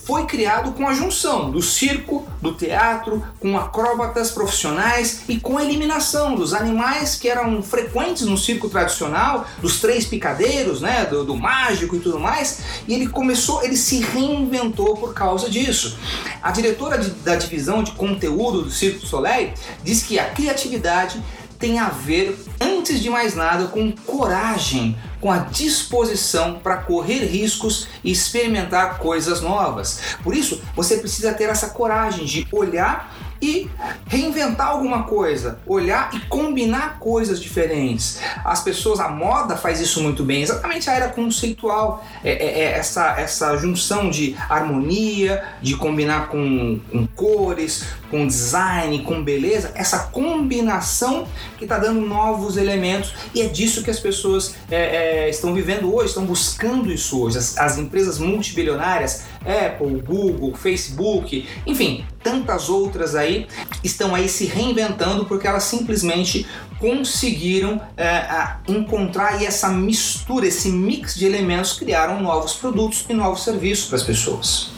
foi 0.06 0.26
criado 0.26 0.72
com 0.74 0.88
a 0.88 0.94
junção 0.94 1.50
do 1.50 1.60
circo, 1.60 2.28
do 2.40 2.54
teatro, 2.54 3.24
com 3.40 3.58
acróbatas 3.58 4.30
profissionais 4.30 5.24
e 5.28 5.40
com 5.40 5.58
a 5.58 5.64
eliminação 5.64 6.36
dos 6.36 6.54
animais 6.54 7.16
que 7.16 7.28
eram 7.28 7.64
frequentes 7.64 8.28
no 8.28 8.38
circo 8.38 8.70
tradicional, 8.70 9.48
dos 9.60 9.80
três 9.80 10.06
picadeiros, 10.06 10.82
né, 10.82 11.06
do, 11.06 11.24
do 11.24 11.36
mágico 11.36 11.96
e 11.96 12.00
tudo 12.00 12.20
mais. 12.20 12.62
E 12.88 12.94
ele 12.94 13.08
começou, 13.08 13.64
ele 13.64 13.76
se 13.76 14.02
reinventou 14.02 14.96
por 14.96 15.16
causa 15.16 15.50
disso. 15.50 15.98
A 16.42 16.52
diretora 16.52 17.00
de, 17.00 17.10
da 17.10 17.36
divisão 17.36 17.82
de 17.82 17.94
conteúdo 17.94 18.62
do 18.62 18.70
Circo 18.70 19.00
de 19.00 19.08
Soleil 19.08 19.52
diz 19.84 20.04
que 20.04 20.20
a 20.20 20.30
criatividade 20.30 21.22
tem 21.60 21.80
a 21.80 21.90
ver, 21.90 22.38
antes 22.60 23.00
de 23.00 23.10
mais 23.10 23.36
nada, 23.36 23.68
com 23.68 23.92
coragem, 23.92 24.98
com 25.20 25.32
a 25.32 25.40
disposição 25.40 26.60
para 26.60 26.78
correr 26.78 27.26
riscos 27.26 27.88
e 28.04 28.12
experimentar 28.12 29.00
coisas 29.00 29.42
novas. 29.42 30.00
Por 30.24 30.36
isso, 30.36 30.62
você 30.76 30.98
precisa 30.98 31.34
ter 31.34 31.50
essa 31.50 31.70
coragem 31.70 32.26
de 32.26 32.48
olhar 32.52 33.17
e 33.42 33.70
reinventar 34.08 34.68
alguma 34.68 35.04
coisa, 35.04 35.60
olhar 35.66 36.10
e 36.14 36.20
combinar 36.22 37.00
coisas 37.00 37.40
diferentes. 37.42 38.20
As 38.44 38.64
pessoas, 38.64 39.00
a 39.00 39.10
moda 39.10 39.56
faz 39.56 39.80
isso 39.80 40.02
muito 40.02 40.24
bem, 40.24 40.42
exatamente 40.42 40.90
a 40.90 40.94
era 40.94 41.10
conceitual, 41.10 42.06
é, 42.24 42.32
é, 42.32 42.60
é 42.60 42.72
essa, 42.78 43.20
essa 43.20 43.58
junção 43.58 44.10
de 44.10 44.36
harmonia, 44.50 45.44
de 45.62 45.76
combinar 45.76 46.30
com, 46.30 46.80
com 46.92 47.08
cores, 47.08 47.86
com 48.10 48.26
design, 48.26 49.04
com 49.04 49.24
beleza, 49.24 49.72
essa 49.76 50.00
combinação 50.00 51.28
que 51.58 51.66
está 51.66 51.78
dando 51.78 52.02
novos 52.02 52.58
elementos 52.58 53.14
e 53.34 53.42
é 53.42 53.48
disso 53.48 53.84
que 53.84 53.92
as 53.92 54.00
pessoas 54.00 54.56
é, 54.70 55.26
é, 55.26 55.30
estão 55.30 55.54
vivendo 55.54 55.94
hoje, 55.94 56.10
estão 56.10 56.26
buscando 56.26 56.92
isso 56.92 57.22
hoje. 57.22 57.38
As, 57.38 57.58
as 57.58 57.78
empresas 57.78 58.20
multibilionárias 58.20 59.26
Apple, 59.48 60.02
Google, 60.02 60.54
Facebook, 60.56 61.48
enfim, 61.66 62.06
tantas 62.22 62.70
outras 62.70 63.16
aí 63.16 63.48
estão 63.84 64.14
aí 64.14 64.28
se 64.28 64.46
reinventando 64.46 65.26
porque 65.26 65.48
elas 65.48 65.64
simplesmente 65.64 66.46
conseguiram 66.80 67.82
é, 67.96 68.58
encontrar 68.68 69.42
essa 69.42 69.70
mistura, 69.70 70.46
esse 70.46 70.70
mix 70.70 71.16
de 71.16 71.26
elementos, 71.26 71.74
criaram 71.74 72.22
novos 72.22 72.54
produtos 72.54 73.06
e 73.10 73.14
novos 73.14 73.44
serviços 73.44 73.88
para 73.88 73.98
as 73.98 74.04
pessoas. 74.04 74.77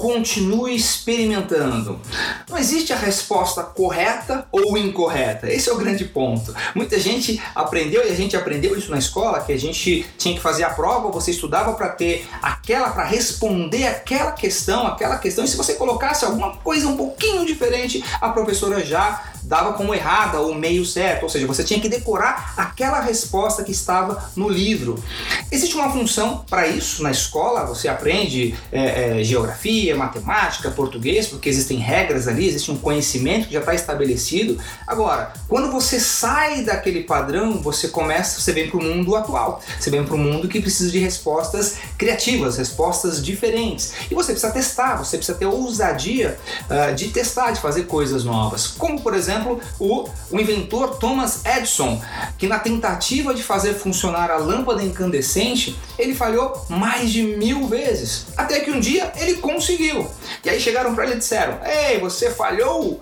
Continue 0.00 0.74
experimentando. 0.74 2.00
Não 2.48 2.56
existe 2.56 2.90
a 2.90 2.96
resposta 2.96 3.62
correta 3.62 4.46
ou 4.50 4.78
incorreta. 4.78 5.46
Esse 5.46 5.68
é 5.68 5.72
o 5.74 5.76
grande 5.76 6.06
ponto. 6.06 6.54
Muita 6.74 6.98
gente 6.98 7.38
aprendeu 7.54 8.02
e 8.06 8.10
a 8.10 8.14
gente 8.14 8.34
aprendeu 8.34 8.74
isso 8.78 8.90
na 8.90 8.96
escola 8.96 9.42
que 9.42 9.52
a 9.52 9.58
gente 9.58 10.06
tinha 10.16 10.34
que 10.34 10.40
fazer 10.40 10.64
a 10.64 10.70
prova, 10.70 11.10
você 11.10 11.32
estudava 11.32 11.74
para 11.74 11.90
ter 11.90 12.26
aquela 12.40 12.88
para 12.90 13.04
responder 13.04 13.86
aquela 13.88 14.32
questão, 14.32 14.86
aquela 14.86 15.18
questão. 15.18 15.44
E 15.44 15.48
se 15.48 15.56
você 15.56 15.74
colocasse 15.74 16.24
alguma 16.24 16.56
coisa 16.56 16.88
um 16.88 16.96
pouquinho 16.96 17.44
diferente, 17.44 18.02
a 18.22 18.30
professora 18.30 18.82
já 18.82 19.22
dava 19.50 19.72
como 19.72 19.92
errada 19.92 20.38
ou 20.38 20.54
meio 20.54 20.86
certo, 20.86 21.24
ou 21.24 21.28
seja, 21.28 21.44
você 21.44 21.64
tinha 21.64 21.80
que 21.80 21.88
decorar 21.88 22.54
aquela 22.56 23.00
resposta 23.00 23.64
que 23.64 23.72
estava 23.72 24.30
no 24.36 24.48
livro. 24.48 25.02
Existe 25.50 25.74
uma 25.74 25.90
função 25.90 26.44
para 26.48 26.68
isso 26.68 27.02
na 27.02 27.10
escola, 27.10 27.66
você 27.66 27.88
aprende 27.88 28.54
é, 28.70 29.18
é, 29.18 29.24
geografia, 29.24 29.96
matemática, 29.96 30.70
português, 30.70 31.26
porque 31.26 31.48
existem 31.48 31.78
regras 31.78 32.28
ali, 32.28 32.46
existe 32.46 32.70
um 32.70 32.76
conhecimento 32.76 33.48
que 33.48 33.54
já 33.54 33.58
está 33.58 33.74
estabelecido. 33.74 34.56
Agora, 34.86 35.32
quando 35.48 35.72
você 35.72 35.98
sai 35.98 36.62
daquele 36.62 37.02
padrão, 37.02 37.60
você 37.60 37.88
começa, 37.88 38.40
você 38.40 38.52
vem 38.52 38.70
para 38.70 38.78
o 38.78 38.84
mundo 38.84 39.16
atual, 39.16 39.60
você 39.80 39.90
vem 39.90 40.04
para 40.04 40.14
o 40.14 40.18
mundo 40.18 40.46
que 40.46 40.60
precisa 40.60 40.92
de 40.92 41.00
respostas 41.00 41.78
criativas, 41.98 42.56
respostas 42.56 43.20
diferentes. 43.20 43.94
E 44.08 44.14
você 44.14 44.30
precisa 44.30 44.52
testar, 44.52 44.94
você 44.94 45.16
precisa 45.16 45.36
ter 45.36 45.46
ousadia 45.46 46.38
uh, 46.70 46.94
de 46.94 47.08
testar, 47.08 47.50
de 47.50 47.60
fazer 47.60 47.86
coisas 47.86 48.22
novas. 48.22 48.68
Como, 48.68 49.00
por 49.00 49.12
exemplo, 49.12 49.39
exemplo, 49.40 49.60
o, 49.78 50.08
o 50.30 50.40
inventor 50.40 50.96
Thomas 50.96 51.44
Edison, 51.44 52.00
que 52.38 52.46
na 52.46 52.58
tentativa 52.58 53.34
de 53.34 53.42
fazer 53.42 53.74
funcionar 53.74 54.30
a 54.30 54.36
lâmpada 54.36 54.82
incandescente, 54.82 55.78
ele 55.98 56.14
falhou 56.14 56.64
mais 56.68 57.10
de 57.10 57.22
mil 57.22 57.66
vezes. 57.66 58.26
Até 58.36 58.60
que 58.60 58.70
um 58.70 58.78
dia 58.78 59.12
ele 59.16 59.34
conseguiu. 59.36 60.06
E 60.44 60.50
aí 60.50 60.60
chegaram 60.60 60.94
para 60.94 61.04
ele 61.04 61.14
e 61.14 61.18
disseram: 61.18 61.58
Ei, 61.64 61.98
você 61.98 62.30
falhou 62.30 63.00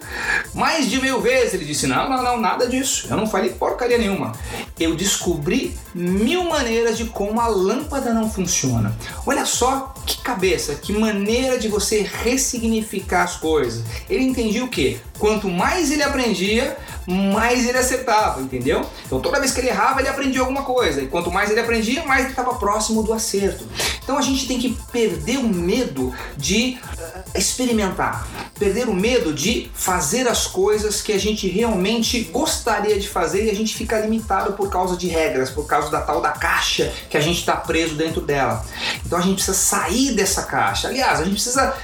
mais 0.54 0.88
de 0.88 1.00
mil 1.00 1.20
vezes. 1.20 1.54
Ele 1.54 1.64
disse: 1.64 1.86
Não, 1.86 2.08
não, 2.08 2.22
não, 2.22 2.40
nada 2.40 2.66
disso. 2.66 3.06
Eu 3.10 3.16
não 3.16 3.26
falei 3.26 3.50
porcaria 3.50 3.98
nenhuma. 3.98 4.32
Eu 4.78 4.94
descobri 4.94 5.76
mil 5.94 6.44
maneiras 6.44 6.96
de 6.96 7.06
como 7.06 7.40
a 7.40 7.48
lâmpada 7.48 8.12
não 8.12 8.30
funciona. 8.30 8.96
Olha 9.26 9.44
só 9.44 9.94
que 10.08 10.22
cabeça, 10.22 10.74
que 10.74 10.92
maneira 10.92 11.58
de 11.58 11.68
você 11.68 12.00
ressignificar 12.00 13.24
as 13.24 13.36
coisas. 13.36 13.84
Ele 14.08 14.24
entendia 14.24 14.64
o 14.64 14.68
que? 14.68 14.98
Quanto 15.18 15.48
mais 15.50 15.90
ele 15.90 16.02
aprendia, 16.02 16.78
mais 17.08 17.66
ele 17.66 17.78
acertava, 17.78 18.42
entendeu? 18.42 18.84
Então 19.06 19.18
toda 19.18 19.40
vez 19.40 19.52
que 19.52 19.60
ele 19.60 19.68
errava, 19.68 20.00
ele 20.00 20.08
aprendia 20.08 20.40
alguma 20.40 20.62
coisa. 20.62 21.00
E 21.00 21.06
quanto 21.06 21.30
mais 21.30 21.50
ele 21.50 21.58
aprendia, 21.58 22.04
mais 22.04 22.20
ele 22.20 22.30
estava 22.30 22.54
próximo 22.56 23.02
do 23.02 23.14
acerto. 23.14 23.64
Então 24.04 24.18
a 24.18 24.20
gente 24.20 24.46
tem 24.46 24.58
que 24.58 24.76
perder 24.92 25.38
o 25.38 25.48
medo 25.48 26.12
de 26.36 26.78
uh, 26.82 27.38
experimentar, 27.38 28.28
perder 28.58 28.88
o 28.88 28.94
medo 28.94 29.32
de 29.32 29.70
fazer 29.74 30.28
as 30.28 30.46
coisas 30.46 31.00
que 31.00 31.12
a 31.12 31.18
gente 31.18 31.48
realmente 31.48 32.24
gostaria 32.24 32.98
de 33.00 33.08
fazer 33.08 33.46
e 33.46 33.50
a 33.50 33.54
gente 33.54 33.74
fica 33.74 33.98
limitado 33.98 34.52
por 34.52 34.68
causa 34.68 34.94
de 34.94 35.08
regras, 35.08 35.48
por 35.48 35.66
causa 35.66 35.90
da 35.90 36.02
tal 36.02 36.20
da 36.20 36.32
caixa 36.32 36.92
que 37.08 37.16
a 37.16 37.20
gente 37.20 37.38
está 37.38 37.56
preso 37.56 37.94
dentro 37.94 38.20
dela. 38.20 38.62
Então 39.06 39.18
a 39.18 39.22
gente 39.22 39.36
precisa 39.36 39.56
sair 39.56 40.12
dessa 40.12 40.42
caixa. 40.42 40.88
Aliás, 40.88 41.20
a 41.20 41.24
gente 41.24 41.34
precisa 41.34 41.74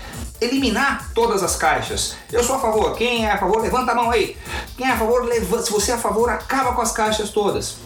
eliminar 0.44 1.10
todas 1.14 1.42
as 1.42 1.56
caixas. 1.56 2.16
Eu 2.32 2.42
sou 2.42 2.56
a 2.56 2.58
favor. 2.60 2.94
Quem 2.96 3.26
é 3.26 3.32
a 3.32 3.38
favor, 3.38 3.60
levanta 3.60 3.92
a 3.92 3.94
mão 3.94 4.10
aí. 4.10 4.36
Quem 4.76 4.86
é 4.86 4.92
a 4.92 4.96
favor, 4.96 5.24
levanta. 5.24 5.64
Se 5.64 5.72
você 5.72 5.92
é 5.92 5.94
a 5.94 5.98
favor, 5.98 6.28
acaba 6.30 6.72
com 6.72 6.82
as 6.82 6.92
caixas 6.92 7.30
todas. 7.30 7.76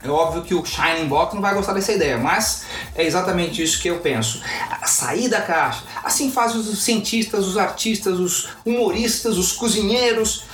É 0.00 0.08
óbvio 0.08 0.42
que 0.42 0.54
o 0.54 0.64
Shining 0.64 1.08
Box 1.08 1.34
não 1.34 1.42
vai 1.42 1.52
gostar 1.54 1.72
dessa 1.72 1.92
ideia, 1.92 2.16
mas 2.18 2.62
é 2.94 3.04
exatamente 3.04 3.60
isso 3.60 3.82
que 3.82 3.88
eu 3.88 3.98
penso. 3.98 4.40
Sair 4.86 5.28
da 5.28 5.40
caixa. 5.40 5.82
Assim 6.04 6.30
fazem 6.30 6.60
os 6.60 6.84
cientistas, 6.84 7.46
os 7.46 7.56
artistas, 7.56 8.20
os 8.20 8.48
humoristas, 8.64 9.36
os 9.36 9.50
cozinheiros. 9.50 10.44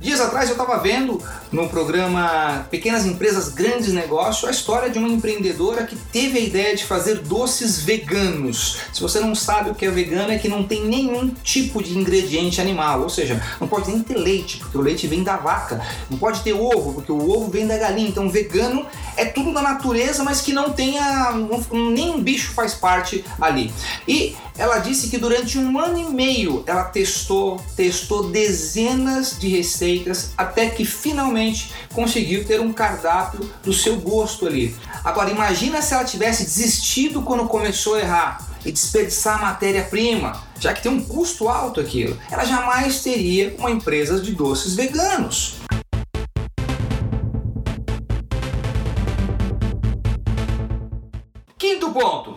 Dias 0.00 0.20
atrás 0.20 0.50
eu 0.50 0.54
estava 0.54 0.78
vendo 0.78 1.22
no 1.50 1.66
programa 1.68 2.66
Pequenas 2.70 3.06
Empresas, 3.06 3.48
Grandes 3.48 3.92
Negócios 3.92 4.44
a 4.44 4.50
história 4.50 4.90
de 4.90 4.98
uma 4.98 5.08
empreendedora 5.08 5.84
que 5.84 5.96
teve 5.96 6.38
a 6.38 6.42
ideia 6.42 6.76
de 6.76 6.84
fazer 6.84 7.20
doces 7.20 7.80
veganos. 7.80 8.78
Se 8.92 9.00
você 9.00 9.18
não 9.18 9.34
sabe 9.34 9.70
o 9.70 9.74
que 9.74 9.86
é 9.86 9.90
vegano, 9.90 10.30
é 10.30 10.38
que 10.38 10.48
não 10.48 10.62
tem 10.62 10.84
nenhum 10.84 11.30
tipo 11.42 11.82
de 11.82 11.96
ingrediente 11.96 12.60
animal, 12.60 13.00
ou 13.00 13.08
seja, 13.08 13.42
não 13.58 13.66
pode 13.66 13.90
nem 13.90 14.02
ter 14.02 14.18
leite, 14.18 14.58
porque 14.58 14.76
o 14.76 14.82
leite 14.82 15.06
vem 15.06 15.22
da 15.22 15.36
vaca. 15.36 15.80
Não 16.10 16.18
pode 16.18 16.42
ter 16.42 16.52
ovo, 16.52 16.92
porque 16.92 17.10
o 17.10 17.30
ovo 17.30 17.50
vem 17.50 17.66
da 17.66 17.78
galinha. 17.78 18.08
Então, 18.08 18.28
vegano 18.28 18.73
é 19.16 19.24
tudo 19.24 19.52
da 19.52 19.62
natureza, 19.62 20.24
mas 20.24 20.40
que 20.40 20.52
não 20.52 20.70
tenha. 20.70 21.32
nem 21.72 22.20
bicho 22.22 22.52
faz 22.52 22.74
parte 22.74 23.24
ali. 23.40 23.72
E 24.08 24.36
ela 24.56 24.78
disse 24.78 25.08
que 25.08 25.18
durante 25.18 25.58
um 25.58 25.78
ano 25.78 25.98
e 25.98 26.04
meio 26.04 26.62
ela 26.66 26.84
testou, 26.84 27.60
testou 27.76 28.30
dezenas 28.30 29.36
de 29.38 29.48
receitas 29.48 30.32
até 30.36 30.70
que 30.70 30.84
finalmente 30.84 31.72
conseguiu 31.92 32.44
ter 32.44 32.60
um 32.60 32.72
cardápio 32.72 33.50
do 33.62 33.72
seu 33.72 33.96
gosto 33.96 34.46
ali. 34.46 34.74
Agora 35.04 35.30
imagina 35.30 35.82
se 35.82 35.94
ela 35.94 36.04
tivesse 36.04 36.44
desistido 36.44 37.22
quando 37.22 37.46
começou 37.46 37.94
a 37.94 38.00
errar 38.00 38.54
e 38.64 38.72
desperdiçar 38.72 39.40
matéria-prima, 39.40 40.40
já 40.58 40.72
que 40.72 40.82
tem 40.82 40.90
um 40.90 41.04
custo 41.04 41.48
alto 41.48 41.80
aquilo. 41.80 42.16
Ela 42.30 42.44
jamais 42.44 43.02
teria 43.02 43.54
uma 43.58 43.70
empresa 43.70 44.20
de 44.20 44.32
doces 44.32 44.74
veganos. 44.74 45.56
Ponto 51.94 52.33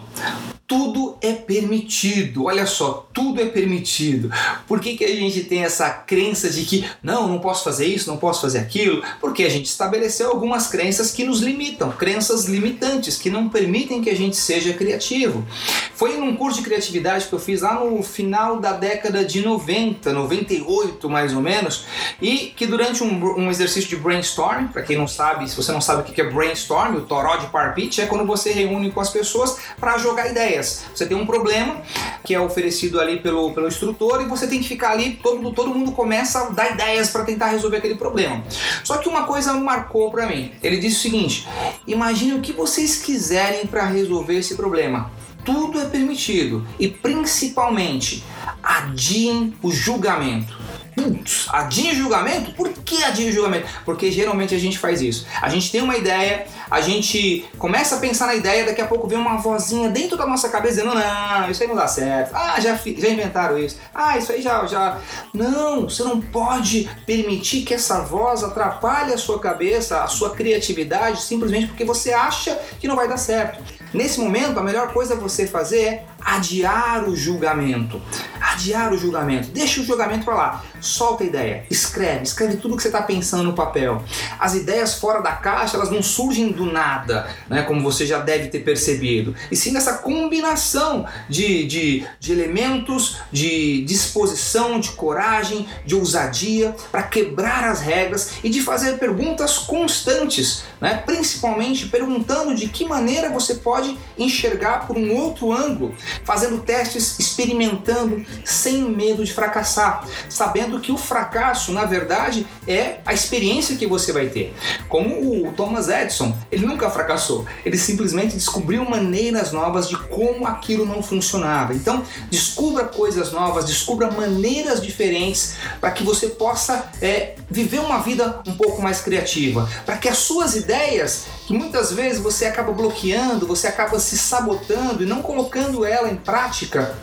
tudo 0.67 1.17
é 1.21 1.31
permitido. 1.31 2.43
Olha 2.43 2.65
só, 2.65 3.07
tudo 3.13 3.41
é 3.41 3.45
permitido. 3.45 4.29
Por 4.67 4.81
que, 4.81 4.97
que 4.97 5.05
a 5.05 5.15
gente 5.15 5.45
tem 5.45 5.63
essa 5.63 5.89
crença 5.89 6.49
de 6.49 6.65
que 6.65 6.85
não, 7.01 7.25
não 7.29 7.39
posso 7.39 7.63
fazer 7.63 7.85
isso, 7.85 8.09
não 8.09 8.17
posso 8.17 8.41
fazer 8.41 8.59
aquilo? 8.59 9.01
Porque 9.21 9.43
a 9.43 9.49
gente 9.49 9.67
estabeleceu 9.67 10.29
algumas 10.29 10.67
crenças 10.67 11.11
que 11.11 11.23
nos 11.23 11.39
limitam, 11.39 11.89
crenças 11.93 12.45
limitantes 12.45 13.15
que 13.15 13.29
não 13.29 13.47
permitem 13.47 14.01
que 14.01 14.09
a 14.09 14.15
gente 14.15 14.35
seja 14.35 14.73
criativo. 14.73 15.47
Foi 15.95 16.17
num 16.17 16.35
curso 16.35 16.59
de 16.59 16.65
criatividade 16.65 17.27
que 17.27 17.33
eu 17.33 17.39
fiz 17.39 17.61
lá 17.61 17.75
no 17.75 18.03
final 18.03 18.59
da 18.59 18.73
década 18.73 19.23
de 19.23 19.41
90, 19.41 20.11
98 20.11 21.09
mais 21.09 21.33
ou 21.33 21.41
menos, 21.41 21.85
e 22.21 22.53
que 22.55 22.67
durante 22.67 23.01
um, 23.01 23.39
um 23.39 23.49
exercício 23.49 23.89
de 23.89 23.95
brainstorm, 23.95 24.67
para 24.67 24.81
quem 24.81 24.97
não 24.97 25.07
sabe, 25.07 25.49
se 25.49 25.55
você 25.55 25.71
não 25.71 25.79
sabe 25.79 26.01
o 26.01 26.03
que 26.03 26.19
é 26.19 26.29
brainstorm, 26.29 26.97
o 26.97 27.01
toró 27.01 27.37
de 27.37 27.47
parpite 27.47 28.01
é 28.01 28.05
quando 28.05 28.25
você 28.25 28.51
reúne 28.51 28.91
com 28.91 28.99
as 28.99 29.09
pessoas 29.09 29.57
para 29.79 29.97
jogar 29.97 30.29
ideias 30.29 30.56
ideias. 30.57 30.85
Você 30.93 31.05
tem 31.05 31.15
um 31.15 31.25
problema 31.25 31.81
que 32.23 32.33
é 32.33 32.39
oferecido 32.39 32.99
ali 32.99 33.19
pelo, 33.19 33.53
pelo 33.53 33.67
instrutor 33.67 34.21
e 34.21 34.25
você 34.25 34.47
tem 34.47 34.59
que 34.59 34.67
ficar 34.67 34.91
ali, 34.91 35.19
todo, 35.21 35.51
todo 35.51 35.73
mundo 35.73 35.91
começa 35.91 36.39
a 36.39 36.49
dar 36.49 36.71
ideias 36.71 37.09
para 37.09 37.23
tentar 37.23 37.47
resolver 37.47 37.77
aquele 37.77 37.95
problema. 37.95 38.43
Só 38.83 38.97
que 38.97 39.07
uma 39.07 39.23
coisa 39.23 39.53
marcou 39.53 40.11
para 40.11 40.25
mim. 40.25 40.51
Ele 40.61 40.77
disse 40.77 40.97
o 40.97 41.01
seguinte: 41.01 41.47
imagine 41.85 42.33
o 42.33 42.41
que 42.41 42.51
vocês 42.51 42.97
quiserem 42.97 43.65
para 43.65 43.85
resolver 43.85 44.37
esse 44.37 44.55
problema. 44.55 45.11
Tudo 45.45 45.79
é 45.79 45.85
permitido 45.85 46.67
e 46.77 46.89
principalmente 46.89 48.23
adiem 48.61 49.53
o 49.61 49.71
julgamento. 49.71 50.66
Putz, 50.97 51.47
adie 51.49 51.93
julgamento? 51.93 52.51
Por 52.53 52.69
que 52.73 53.03
adie 53.03 53.31
julgamento? 53.31 53.67
Porque 53.85 54.11
geralmente 54.11 54.55
a 54.55 54.57
gente 54.57 54.79
faz 54.79 54.99
isso. 54.99 55.27
A 55.39 55.47
gente 55.47 55.71
tem 55.71 55.79
uma 55.79 55.95
ideia, 55.95 56.47
a 56.71 56.81
gente 56.81 57.47
começa 57.59 57.97
a 57.97 57.99
pensar 57.99 58.25
na 58.25 58.33
ideia, 58.33 58.65
daqui 58.65 58.81
a 58.81 58.87
pouco 58.87 59.07
vem 59.07 59.15
uma 59.15 59.37
vozinha 59.37 59.89
dentro 59.89 60.17
da 60.17 60.25
nossa 60.25 60.49
cabeça 60.49 60.81
dizendo: 60.81 60.95
não, 60.95 61.51
isso 61.51 61.61
aí 61.61 61.69
não 61.69 61.75
dá 61.75 61.87
certo. 61.87 62.35
Ah, 62.35 62.59
já, 62.59 62.75
já 62.75 63.09
inventaram 63.09 63.59
isso. 63.59 63.77
Ah, 63.93 64.17
isso 64.17 64.31
aí 64.31 64.41
já, 64.41 64.65
já. 64.65 64.97
Não, 65.31 65.83
você 65.83 66.03
não 66.03 66.19
pode 66.19 66.89
permitir 67.05 67.61
que 67.61 67.75
essa 67.75 68.01
voz 68.01 68.43
atrapalhe 68.43 69.13
a 69.13 69.17
sua 69.19 69.39
cabeça, 69.39 70.03
a 70.03 70.07
sua 70.07 70.31
criatividade, 70.31 71.21
simplesmente 71.21 71.67
porque 71.67 71.85
você 71.85 72.11
acha 72.11 72.59
que 72.79 72.87
não 72.87 72.95
vai 72.95 73.07
dar 73.07 73.17
certo. 73.17 73.63
Nesse 73.93 74.19
momento, 74.19 74.59
a 74.59 74.63
melhor 74.63 74.91
coisa 74.91 75.15
você 75.15 75.45
fazer 75.45 75.81
é 75.83 76.05
adiar 76.27 77.07
o 77.07 77.15
julgamento. 77.15 78.01
adiar 78.39 78.91
o 78.91 78.97
julgamento. 78.97 79.49
Deixa 79.49 79.81
o 79.81 79.83
julgamento 79.83 80.25
para 80.25 80.35
lá. 80.35 80.63
Solta 80.81 81.23
a 81.23 81.27
ideia. 81.27 81.65
Escreve. 81.69 82.23
Escreve 82.23 82.57
tudo 82.57 82.75
que 82.75 82.81
você 82.81 82.89
está 82.89 83.01
pensando 83.01 83.43
no 83.43 83.53
papel. 83.53 84.03
As 84.39 84.53
ideias 84.53 84.95
fora 84.95 85.21
da 85.21 85.33
caixa, 85.33 85.77
elas 85.77 85.89
não 85.89 86.01
surgem 86.01 86.51
do 86.51 86.65
nada, 86.65 87.29
né? 87.47 87.63
Como 87.63 87.81
você 87.81 88.05
já 88.05 88.19
deve 88.19 88.47
ter 88.47 88.59
percebido. 88.59 89.35
E 89.51 89.55
sim 89.55 89.71
nessa 89.71 89.99
combinação 89.99 91.05
de, 91.29 91.65
de, 91.65 92.07
de 92.19 92.31
elementos, 92.31 93.17
de 93.31 93.83
disposição, 93.85 94.79
de 94.79 94.91
coragem, 94.91 95.67
de 95.85 95.95
ousadia, 95.95 96.75
para 96.91 97.03
quebrar 97.03 97.63
as 97.63 97.79
regras 97.79 98.33
e 98.43 98.49
de 98.49 98.61
fazer 98.61 98.97
perguntas 98.97 99.57
constantes, 99.57 100.63
né? 100.81 101.03
principalmente 101.05 101.87
perguntando 101.87 102.53
de 102.53 102.67
que 102.67 102.85
maneira 102.85 103.29
você 103.29 103.55
pode 103.55 103.97
enxergar 104.17 104.87
por 104.87 104.97
um 104.97 105.15
outro 105.15 105.51
ângulo, 105.51 105.95
fazendo 106.23 106.59
testes, 106.59 107.19
experimentando 107.19 108.25
sem 108.43 108.81
medo 108.83 109.23
de 109.23 109.33
fracassar, 109.33 110.05
sabendo 110.29 110.79
que 110.79 110.91
o 110.91 110.97
fracasso, 110.97 111.71
na 111.71 111.85
verdade, 111.85 112.45
é 112.67 112.97
a 113.05 113.13
experiência 113.13 113.75
que 113.75 113.87
você 113.87 114.11
vai 114.11 114.27
ter. 114.27 114.53
Como 114.89 115.47
o 115.47 115.53
Thomas 115.53 115.89
Edison, 115.89 116.35
ele 116.51 116.65
nunca 116.65 116.89
fracassou, 116.89 117.45
ele 117.65 117.77
simplesmente 117.77 118.35
descobriu 118.35 118.83
maneiras 118.89 119.51
novas 119.51 119.87
de 119.87 119.97
como 119.97 120.45
aquilo 120.47 120.85
não 120.85 121.01
funcionava. 121.01 121.73
Então, 121.73 122.03
descubra 122.29 122.85
coisas 122.85 123.31
novas, 123.31 123.65
descubra 123.65 124.11
maneiras 124.11 124.81
diferentes 124.81 125.55
para 125.79 125.91
que 125.91 126.03
você 126.03 126.27
possa 126.29 126.91
é, 127.01 127.35
viver 127.49 127.79
uma 127.79 127.99
vida 127.99 128.41
um 128.45 128.55
pouco 128.55 128.81
mais 128.81 129.01
criativa, 129.01 129.69
para 129.85 129.97
que 129.97 130.09
as 130.09 130.17
suas 130.17 130.55
ideias, 130.55 131.25
que 131.47 131.53
muitas 131.53 131.93
vezes 131.93 132.21
você 132.21 132.43
acaba 132.43 132.73
bloqueando, 132.73 133.47
você 133.47 133.67
acaba 133.67 133.97
se 134.01 134.17
sabotando 134.17 135.01
e 135.01 135.05
não 135.05 135.21
colocando 135.21 135.85
ela 135.85 136.09
em 136.09 136.17
prática, 136.17 136.93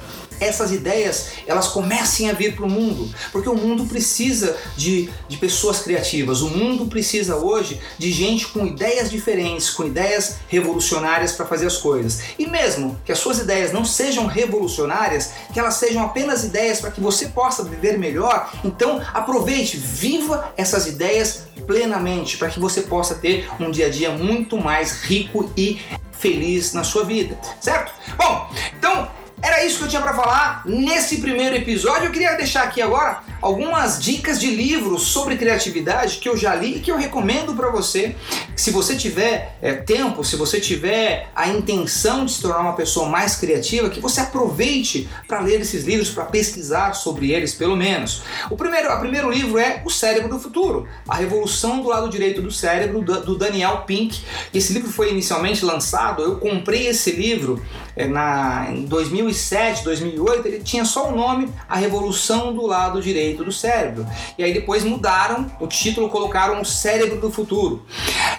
essas 0.41 0.73
ideias 0.73 1.29
elas 1.47 1.69
comecem 1.69 2.31
a 2.31 2.33
vir 2.33 2.55
para 2.55 2.65
o 2.65 2.71
mundo, 2.71 3.13
porque 3.33 3.49
o 3.49 3.55
mundo 3.55 3.87
precisa 3.87 4.57
de, 4.77 5.11
de 5.29 5.37
pessoas 5.37 5.81
criativas, 5.81 6.43
o 6.43 6.49
mundo 6.49 6.87
precisa 6.87 7.37
hoje 7.37 7.81
de 7.99 8.11
gente 8.13 8.47
com 8.49 8.67
ideias 8.67 9.11
diferentes, 9.11 9.71
com 9.71 9.85
ideias 9.85 10.37
revolucionárias 10.49 11.33
para 11.33 11.47
fazer 11.47 11.67
as 11.67 11.77
coisas. 11.77 12.21
E 12.39 12.47
mesmo 12.47 12.99
que 13.05 13.13
as 13.13 13.19
suas 13.19 13.39
ideias 13.39 13.73
não 13.73 13.85
sejam 13.85 14.27
revolucionárias, 14.27 15.33
que 15.53 15.59
elas 15.59 15.75
sejam 15.75 16.05
apenas 16.05 16.45
ideias 16.45 16.81
para 16.81 16.91
que 16.91 17.01
você 17.01 17.27
possa 17.29 17.65
viver 17.65 17.99
melhor, 17.99 18.51
então 18.65 19.01
aproveite, 19.13 19.77
viva 19.77 20.53
essas 20.57 20.87
ideias 20.87 21.45
plenamente 21.67 22.37
para 22.37 22.49
que 22.49 22.61
você 22.61 22.83
possa 22.83 23.15
ter 23.15 23.49
um 23.59 23.71
dia 23.71 23.87
a 23.87 23.91
dia 23.91 24.11
muito 24.11 24.59
mais 24.59 25.03
rico 25.03 25.51
e 25.57 25.81
feliz 26.13 26.73
na 26.73 26.85
sua 26.85 27.05
vida, 27.05 27.39
certo? 27.61 27.93
Bom, 28.17 28.51
então 28.79 29.09
era 29.45 29.63
isso 29.63 29.77
que 29.77 29.85
eu 29.85 29.89
tinha 29.89 30.01
para 30.01 30.15
falar 30.15 30.63
nesse 30.65 31.19
primeiro 31.19 31.55
episódio. 31.55 32.07
Eu 32.07 32.11
queria 32.11 32.33
deixar 32.33 32.63
aqui 32.63 32.81
agora 32.81 33.19
algumas 33.43 34.03
dicas 34.03 34.41
de 34.41 34.47
livros 34.47 35.03
sobre 35.03 35.37
criatividade 35.37 36.17
que 36.17 36.27
eu 36.27 36.35
já 36.35 36.55
li 36.55 36.77
e 36.77 36.81
que 36.81 36.91
eu 36.91 36.97
recomendo 36.97 37.55
para 37.55 37.69
você. 37.69 38.17
Se 38.57 38.71
você 38.71 38.97
tiver 38.97 39.59
é, 39.61 39.75
tempo, 39.75 40.25
se 40.25 40.35
você 40.37 40.59
tiver 40.59 41.29
a 41.37 41.47
intenção 41.47 42.25
de 42.25 42.33
se 42.33 42.41
tornar 42.41 42.61
uma 42.61 42.73
pessoa 42.73 43.07
mais 43.07 43.37
criativa, 43.37 43.91
que 43.91 44.01
você 44.01 44.23
aproveite 44.23 45.11
para 45.29 45.41
ler 45.41 45.61
esses 45.61 45.85
livros, 45.85 46.09
para 46.09 46.25
pesquisar 46.25 46.95
sobre 46.95 47.31
eles, 47.31 47.53
pelo 47.53 47.77
menos. 47.77 48.23
O 48.49 48.57
primeiro, 48.57 48.91
o 48.91 48.99
primeiro 48.99 49.31
livro 49.31 49.59
é 49.59 49.83
O 49.85 49.91
Cérebro 49.91 50.31
do 50.31 50.39
Futuro, 50.39 50.89
A 51.07 51.17
Revolução 51.17 51.83
do 51.83 51.89
Lado 51.89 52.09
Direito 52.09 52.41
do 52.41 52.51
Cérebro, 52.51 53.03
do 53.03 53.37
Daniel 53.37 53.83
Pink. 53.87 54.23
Esse 54.55 54.73
livro 54.73 54.91
foi 54.91 55.11
inicialmente 55.11 55.63
lançado, 55.67 56.23
eu 56.23 56.37
comprei 56.37 56.87
esse 56.87 57.11
livro 57.11 57.63
é, 57.95 58.07
na, 58.07 58.69
em 58.71 58.87
2007, 59.35 59.85
2008, 59.85 60.49
ele 60.49 60.61
tinha 60.61 60.85
só 60.85 61.09
o 61.09 61.17
nome 61.17 61.49
A 61.69 61.77
Revolução 61.77 62.55
do 62.55 62.65
Lado 62.67 63.03
Direito 63.03 63.45
do 63.45 63.51
Cérebro. 63.51 64.07
E 64.39 64.45
aí 64.45 64.55
depois 64.55 64.85
mudaram 64.85 65.51
o 65.61 65.67
título, 65.67 66.09
colocaram 66.09 66.61
O 66.61 66.65
Cérebro 66.65 67.21
do 67.21 67.31
Futuro. 67.31 67.85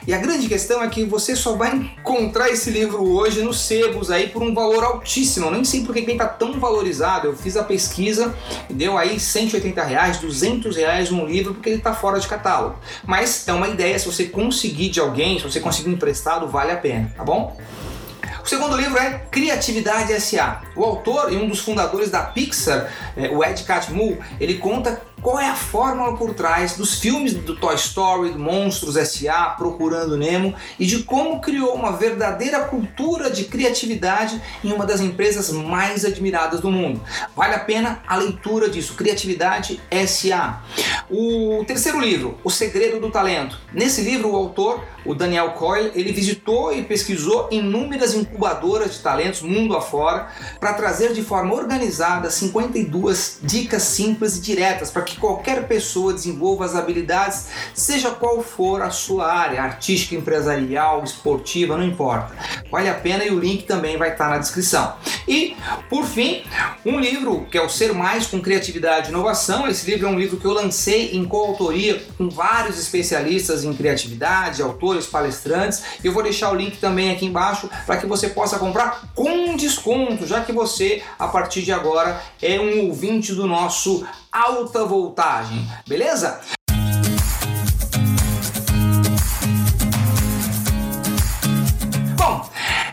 E 0.07 0.13
a 0.13 0.17
grande 0.17 0.47
questão 0.47 0.81
é 0.81 0.87
que 0.87 1.03
você 1.03 1.35
só 1.35 1.55
vai 1.55 1.75
encontrar 1.75 2.49
esse 2.49 2.69
livro 2.69 3.03
hoje 3.03 3.41
nos 3.41 3.59
sebos 3.59 4.09
aí 4.09 4.29
por 4.29 4.41
um 4.41 4.53
valor 4.53 4.83
altíssimo. 4.83 5.47
Eu 5.47 5.51
nem 5.51 5.65
sei 5.65 5.83
porque 5.83 6.01
quem 6.01 6.15
está 6.15 6.27
tão 6.27 6.59
valorizado. 6.59 7.27
Eu 7.27 7.35
fiz 7.35 7.57
a 7.57 7.63
pesquisa 7.63 8.33
e 8.69 8.73
deu 8.73 8.97
aí 8.97 9.19
180 9.19 9.83
reais, 9.83 10.17
200 10.19 10.75
reais 10.75 11.11
um 11.11 11.25
livro 11.25 11.53
porque 11.53 11.69
ele 11.69 11.77
está 11.77 11.93
fora 11.93 12.19
de 12.19 12.27
catálogo. 12.27 12.77
Mas 13.05 13.47
é 13.47 13.53
uma 13.53 13.67
ideia, 13.67 13.97
se 13.99 14.05
você 14.05 14.25
conseguir 14.25 14.89
de 14.89 14.99
alguém, 14.99 15.37
se 15.37 15.43
você 15.43 15.59
conseguir 15.59 15.89
emprestado, 15.89 16.47
vale 16.47 16.71
a 16.71 16.77
pena, 16.77 17.11
tá 17.15 17.23
bom? 17.23 17.57
O 18.45 18.47
segundo 18.47 18.77
livro 18.77 18.95
é 18.99 19.25
Criatividade 19.31 20.13
S.A. 20.13 20.61
O 20.75 20.83
autor 20.83 21.33
e 21.33 21.35
um 21.35 21.47
dos 21.47 21.61
fundadores 21.61 22.11
da 22.11 22.21
Pixar, 22.21 22.93
é, 23.17 23.29
o 23.29 23.43
Ed 23.43 23.63
Catmull, 23.63 24.19
ele 24.39 24.59
conta 24.59 25.01
qual 25.25 25.39
é 25.39 25.49
a 25.49 25.55
fórmula 25.55 26.15
por 26.15 26.35
trás 26.35 26.77
dos 26.77 26.99
filmes 26.99 27.33
do 27.33 27.55
Toy 27.55 27.73
Story, 27.73 28.29
do 28.33 28.37
Monstros 28.37 28.95
S.A., 28.95 29.55
Procurando 29.57 30.15
Nemo 30.15 30.53
e 30.77 30.85
de 30.85 31.01
como 31.01 31.41
criou 31.41 31.73
uma 31.73 31.93
verdadeira 31.93 32.59
cultura 32.65 33.31
de 33.31 33.45
criatividade 33.45 34.39
em 34.63 34.71
uma 34.71 34.85
das 34.85 35.01
empresas 35.01 35.49
mais 35.49 36.05
admiradas 36.05 36.61
do 36.61 36.69
mundo. 36.69 37.01
Vale 37.35 37.55
a 37.55 37.59
pena 37.59 38.03
a 38.05 38.15
leitura 38.17 38.69
disso, 38.69 38.93
Criatividade 38.93 39.81
S.A. 39.89 40.61
O 41.09 41.63
terceiro 41.65 41.99
livro, 41.99 42.37
O 42.43 42.51
Segredo 42.51 42.99
do 42.99 43.09
Talento. 43.09 43.57
Nesse 43.73 44.01
livro, 44.01 44.29
o 44.29 44.35
autor, 44.35 44.83
o 45.03 45.15
Daniel 45.15 45.53
Coyle, 45.53 45.91
ele 45.95 46.11
visitou 46.11 46.71
e 46.71 46.83
pesquisou 46.83 47.47
inúmeras 47.49 48.13
incubadoras 48.13 48.93
de 48.93 48.99
talentos 48.99 49.41
mundo 49.41 49.75
afora 49.75 50.27
para 50.59 50.73
trazer 50.73 51.13
de 51.13 51.23
forma 51.23 51.55
organizada 51.55 52.29
52 52.29 53.39
dicas 53.41 53.81
simples 53.81 54.37
e 54.37 54.41
diretas 54.41 54.91
para 54.91 55.01
que 55.01 55.14
que 55.15 55.21
qualquer 55.21 55.67
pessoa 55.67 56.13
desenvolva 56.13 56.65
as 56.65 56.75
habilidades, 56.75 57.47
seja 57.73 58.11
qual 58.11 58.43
for 58.43 58.81
a 58.81 58.89
sua 58.89 59.31
área, 59.31 59.61
artística, 59.61 60.15
empresarial, 60.15 61.03
esportiva, 61.03 61.77
não 61.77 61.85
importa. 61.85 62.35
Vale 62.69 62.89
a 62.89 62.93
pena 62.93 63.23
e 63.23 63.31
o 63.31 63.39
link 63.39 63.63
também 63.63 63.97
vai 63.97 64.11
estar 64.11 64.29
na 64.29 64.37
descrição. 64.37 64.95
E, 65.27 65.55
por 65.89 66.05
fim, 66.05 66.43
um 66.85 66.99
livro 66.99 67.45
que 67.49 67.57
é 67.57 67.61
o 67.61 67.69
Ser 67.69 67.93
Mais 67.93 68.27
com 68.27 68.41
Criatividade 68.41 69.07
e 69.07 69.09
Inovação. 69.09 69.67
Esse 69.67 69.89
livro 69.89 70.07
é 70.07 70.09
um 70.09 70.19
livro 70.19 70.37
que 70.37 70.45
eu 70.45 70.53
lancei 70.53 71.11
em 71.13 71.25
coautoria 71.25 72.03
com 72.17 72.29
vários 72.29 72.77
especialistas 72.77 73.63
em 73.63 73.73
criatividade, 73.73 74.61
autores, 74.61 75.07
palestrantes. 75.07 75.81
Eu 76.03 76.11
vou 76.11 76.21
deixar 76.21 76.51
o 76.51 76.55
link 76.55 76.77
também 76.77 77.11
aqui 77.11 77.25
embaixo 77.25 77.69
para 77.85 77.97
que 77.97 78.05
você 78.05 78.29
possa 78.29 78.59
comprar 78.59 79.09
com 79.15 79.55
desconto, 79.55 80.27
já 80.27 80.41
que 80.41 80.51
você, 80.51 81.01
a 81.17 81.27
partir 81.27 81.61
de 81.61 81.71
agora, 81.71 82.21
é 82.41 82.59
um 82.59 82.87
ouvinte 82.87 83.33
do 83.33 83.47
nosso 83.47 84.05
alta 84.35 84.83
voltagem, 84.83 85.65
beleza? 85.87 86.41
Bom, 92.17 92.49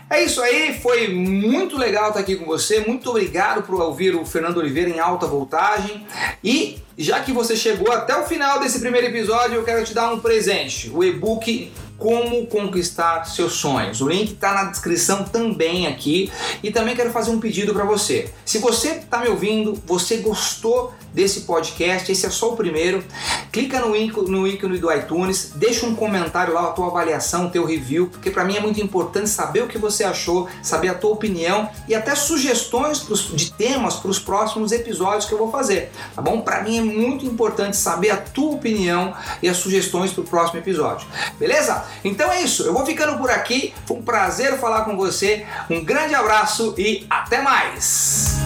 é 0.09 0.23
isso 0.23 0.41
aí, 0.41 0.79
foi 0.81 1.09
muito 1.09 1.77
legal 1.77 2.09
estar 2.09 2.21
aqui 2.21 2.37
com 2.37 2.45
você. 2.45 2.79
Muito 2.79 3.09
obrigado 3.09 3.63
por 3.63 3.75
ouvir 3.81 4.15
o 4.15 4.25
Fernando 4.25 4.57
Oliveira 4.57 4.89
em 4.89 4.99
alta 5.01 5.27
voltagem. 5.27 6.07
E 6.41 6.81
já 6.97 7.19
que 7.19 7.33
você 7.33 7.57
chegou 7.57 7.91
até 7.91 8.15
o 8.15 8.23
final 8.25 8.61
desse 8.61 8.79
primeiro 8.79 9.07
episódio, 9.07 9.55
eu 9.55 9.65
quero 9.65 9.83
te 9.83 9.93
dar 9.93 10.13
um 10.13 10.21
presente: 10.21 10.89
o 10.91 11.03
e-book 11.03 11.73
como 12.03 12.45
conquistar 12.47 13.23
seus 13.23 13.53
sonhos. 13.53 14.01
O 14.01 14.09
link 14.09 14.33
está 14.33 14.53
na 14.53 14.63
descrição 14.65 15.23
também 15.23 15.87
aqui. 15.87 16.29
E 16.61 16.69
também 16.69 16.97
quero 16.97 17.11
fazer 17.11 17.31
um 17.31 17.39
pedido 17.39 17.73
para 17.73 17.85
você. 17.85 18.29
Se 18.43 18.57
você 18.57 18.95
está 18.95 19.19
me 19.19 19.29
ouvindo, 19.29 19.81
você 19.85 20.17
gostou 20.17 20.93
desse 21.13 21.41
podcast, 21.41 22.11
esse 22.11 22.25
é 22.25 22.29
só 22.29 22.51
o 22.51 22.57
primeiro, 22.57 23.01
clica 23.53 23.79
no 23.79 23.95
ícone, 23.95 24.31
no 24.31 24.47
ícone 24.47 24.79
do 24.79 24.91
iTunes, 24.91 25.51
deixa 25.53 25.85
um 25.85 25.95
comentário 25.95 26.55
lá, 26.55 26.69
a 26.69 26.71
tua 26.71 26.87
avaliação, 26.87 27.51
teu 27.51 27.63
review, 27.63 28.07
porque 28.07 28.31
para 28.31 28.43
mim 28.43 28.57
é 28.57 28.59
muito 28.59 28.81
importante 28.81 29.29
saber 29.29 29.61
o 29.61 29.67
que 29.67 29.77
você 29.77 30.03
achou, 30.03 30.49
saber 30.63 30.89
a 30.89 30.95
tua 30.95 31.11
opinião 31.11 31.69
e 31.87 31.93
até 31.93 32.15
sugestões 32.15 32.99
pros, 32.99 33.31
de 33.35 33.51
temas 33.51 33.95
para 33.97 34.09
os 34.09 34.17
próximos 34.17 34.71
episódios 34.71 35.25
que 35.25 35.33
eu 35.33 35.37
vou 35.37 35.51
fazer, 35.51 35.91
tá 36.15 36.21
bom? 36.21 36.41
Para 36.41 36.63
mim 36.63 36.79
é 36.79 36.81
muito 36.81 37.27
importante 37.27 37.77
saber 37.77 38.09
a 38.09 38.17
tua 38.17 38.55
opinião 38.55 39.13
e 39.41 39.47
as 39.47 39.57
sugestões 39.57 40.11
para 40.11 40.21
o 40.21 40.25
próximo 40.25 40.59
episódio, 40.59 41.07
beleza? 41.37 41.85
Então 42.03 42.31
é 42.31 42.41
isso, 42.41 42.63
eu 42.63 42.73
vou 42.73 42.83
ficando 42.83 43.19
por 43.19 43.29
aqui, 43.29 43.71
foi 43.85 43.97
um 43.97 44.01
prazer 44.01 44.57
falar 44.57 44.81
com 44.81 44.97
você, 44.97 45.45
um 45.69 45.85
grande 45.85 46.15
abraço 46.15 46.73
e 46.75 47.05
até 47.07 47.39
mais! 47.39 48.42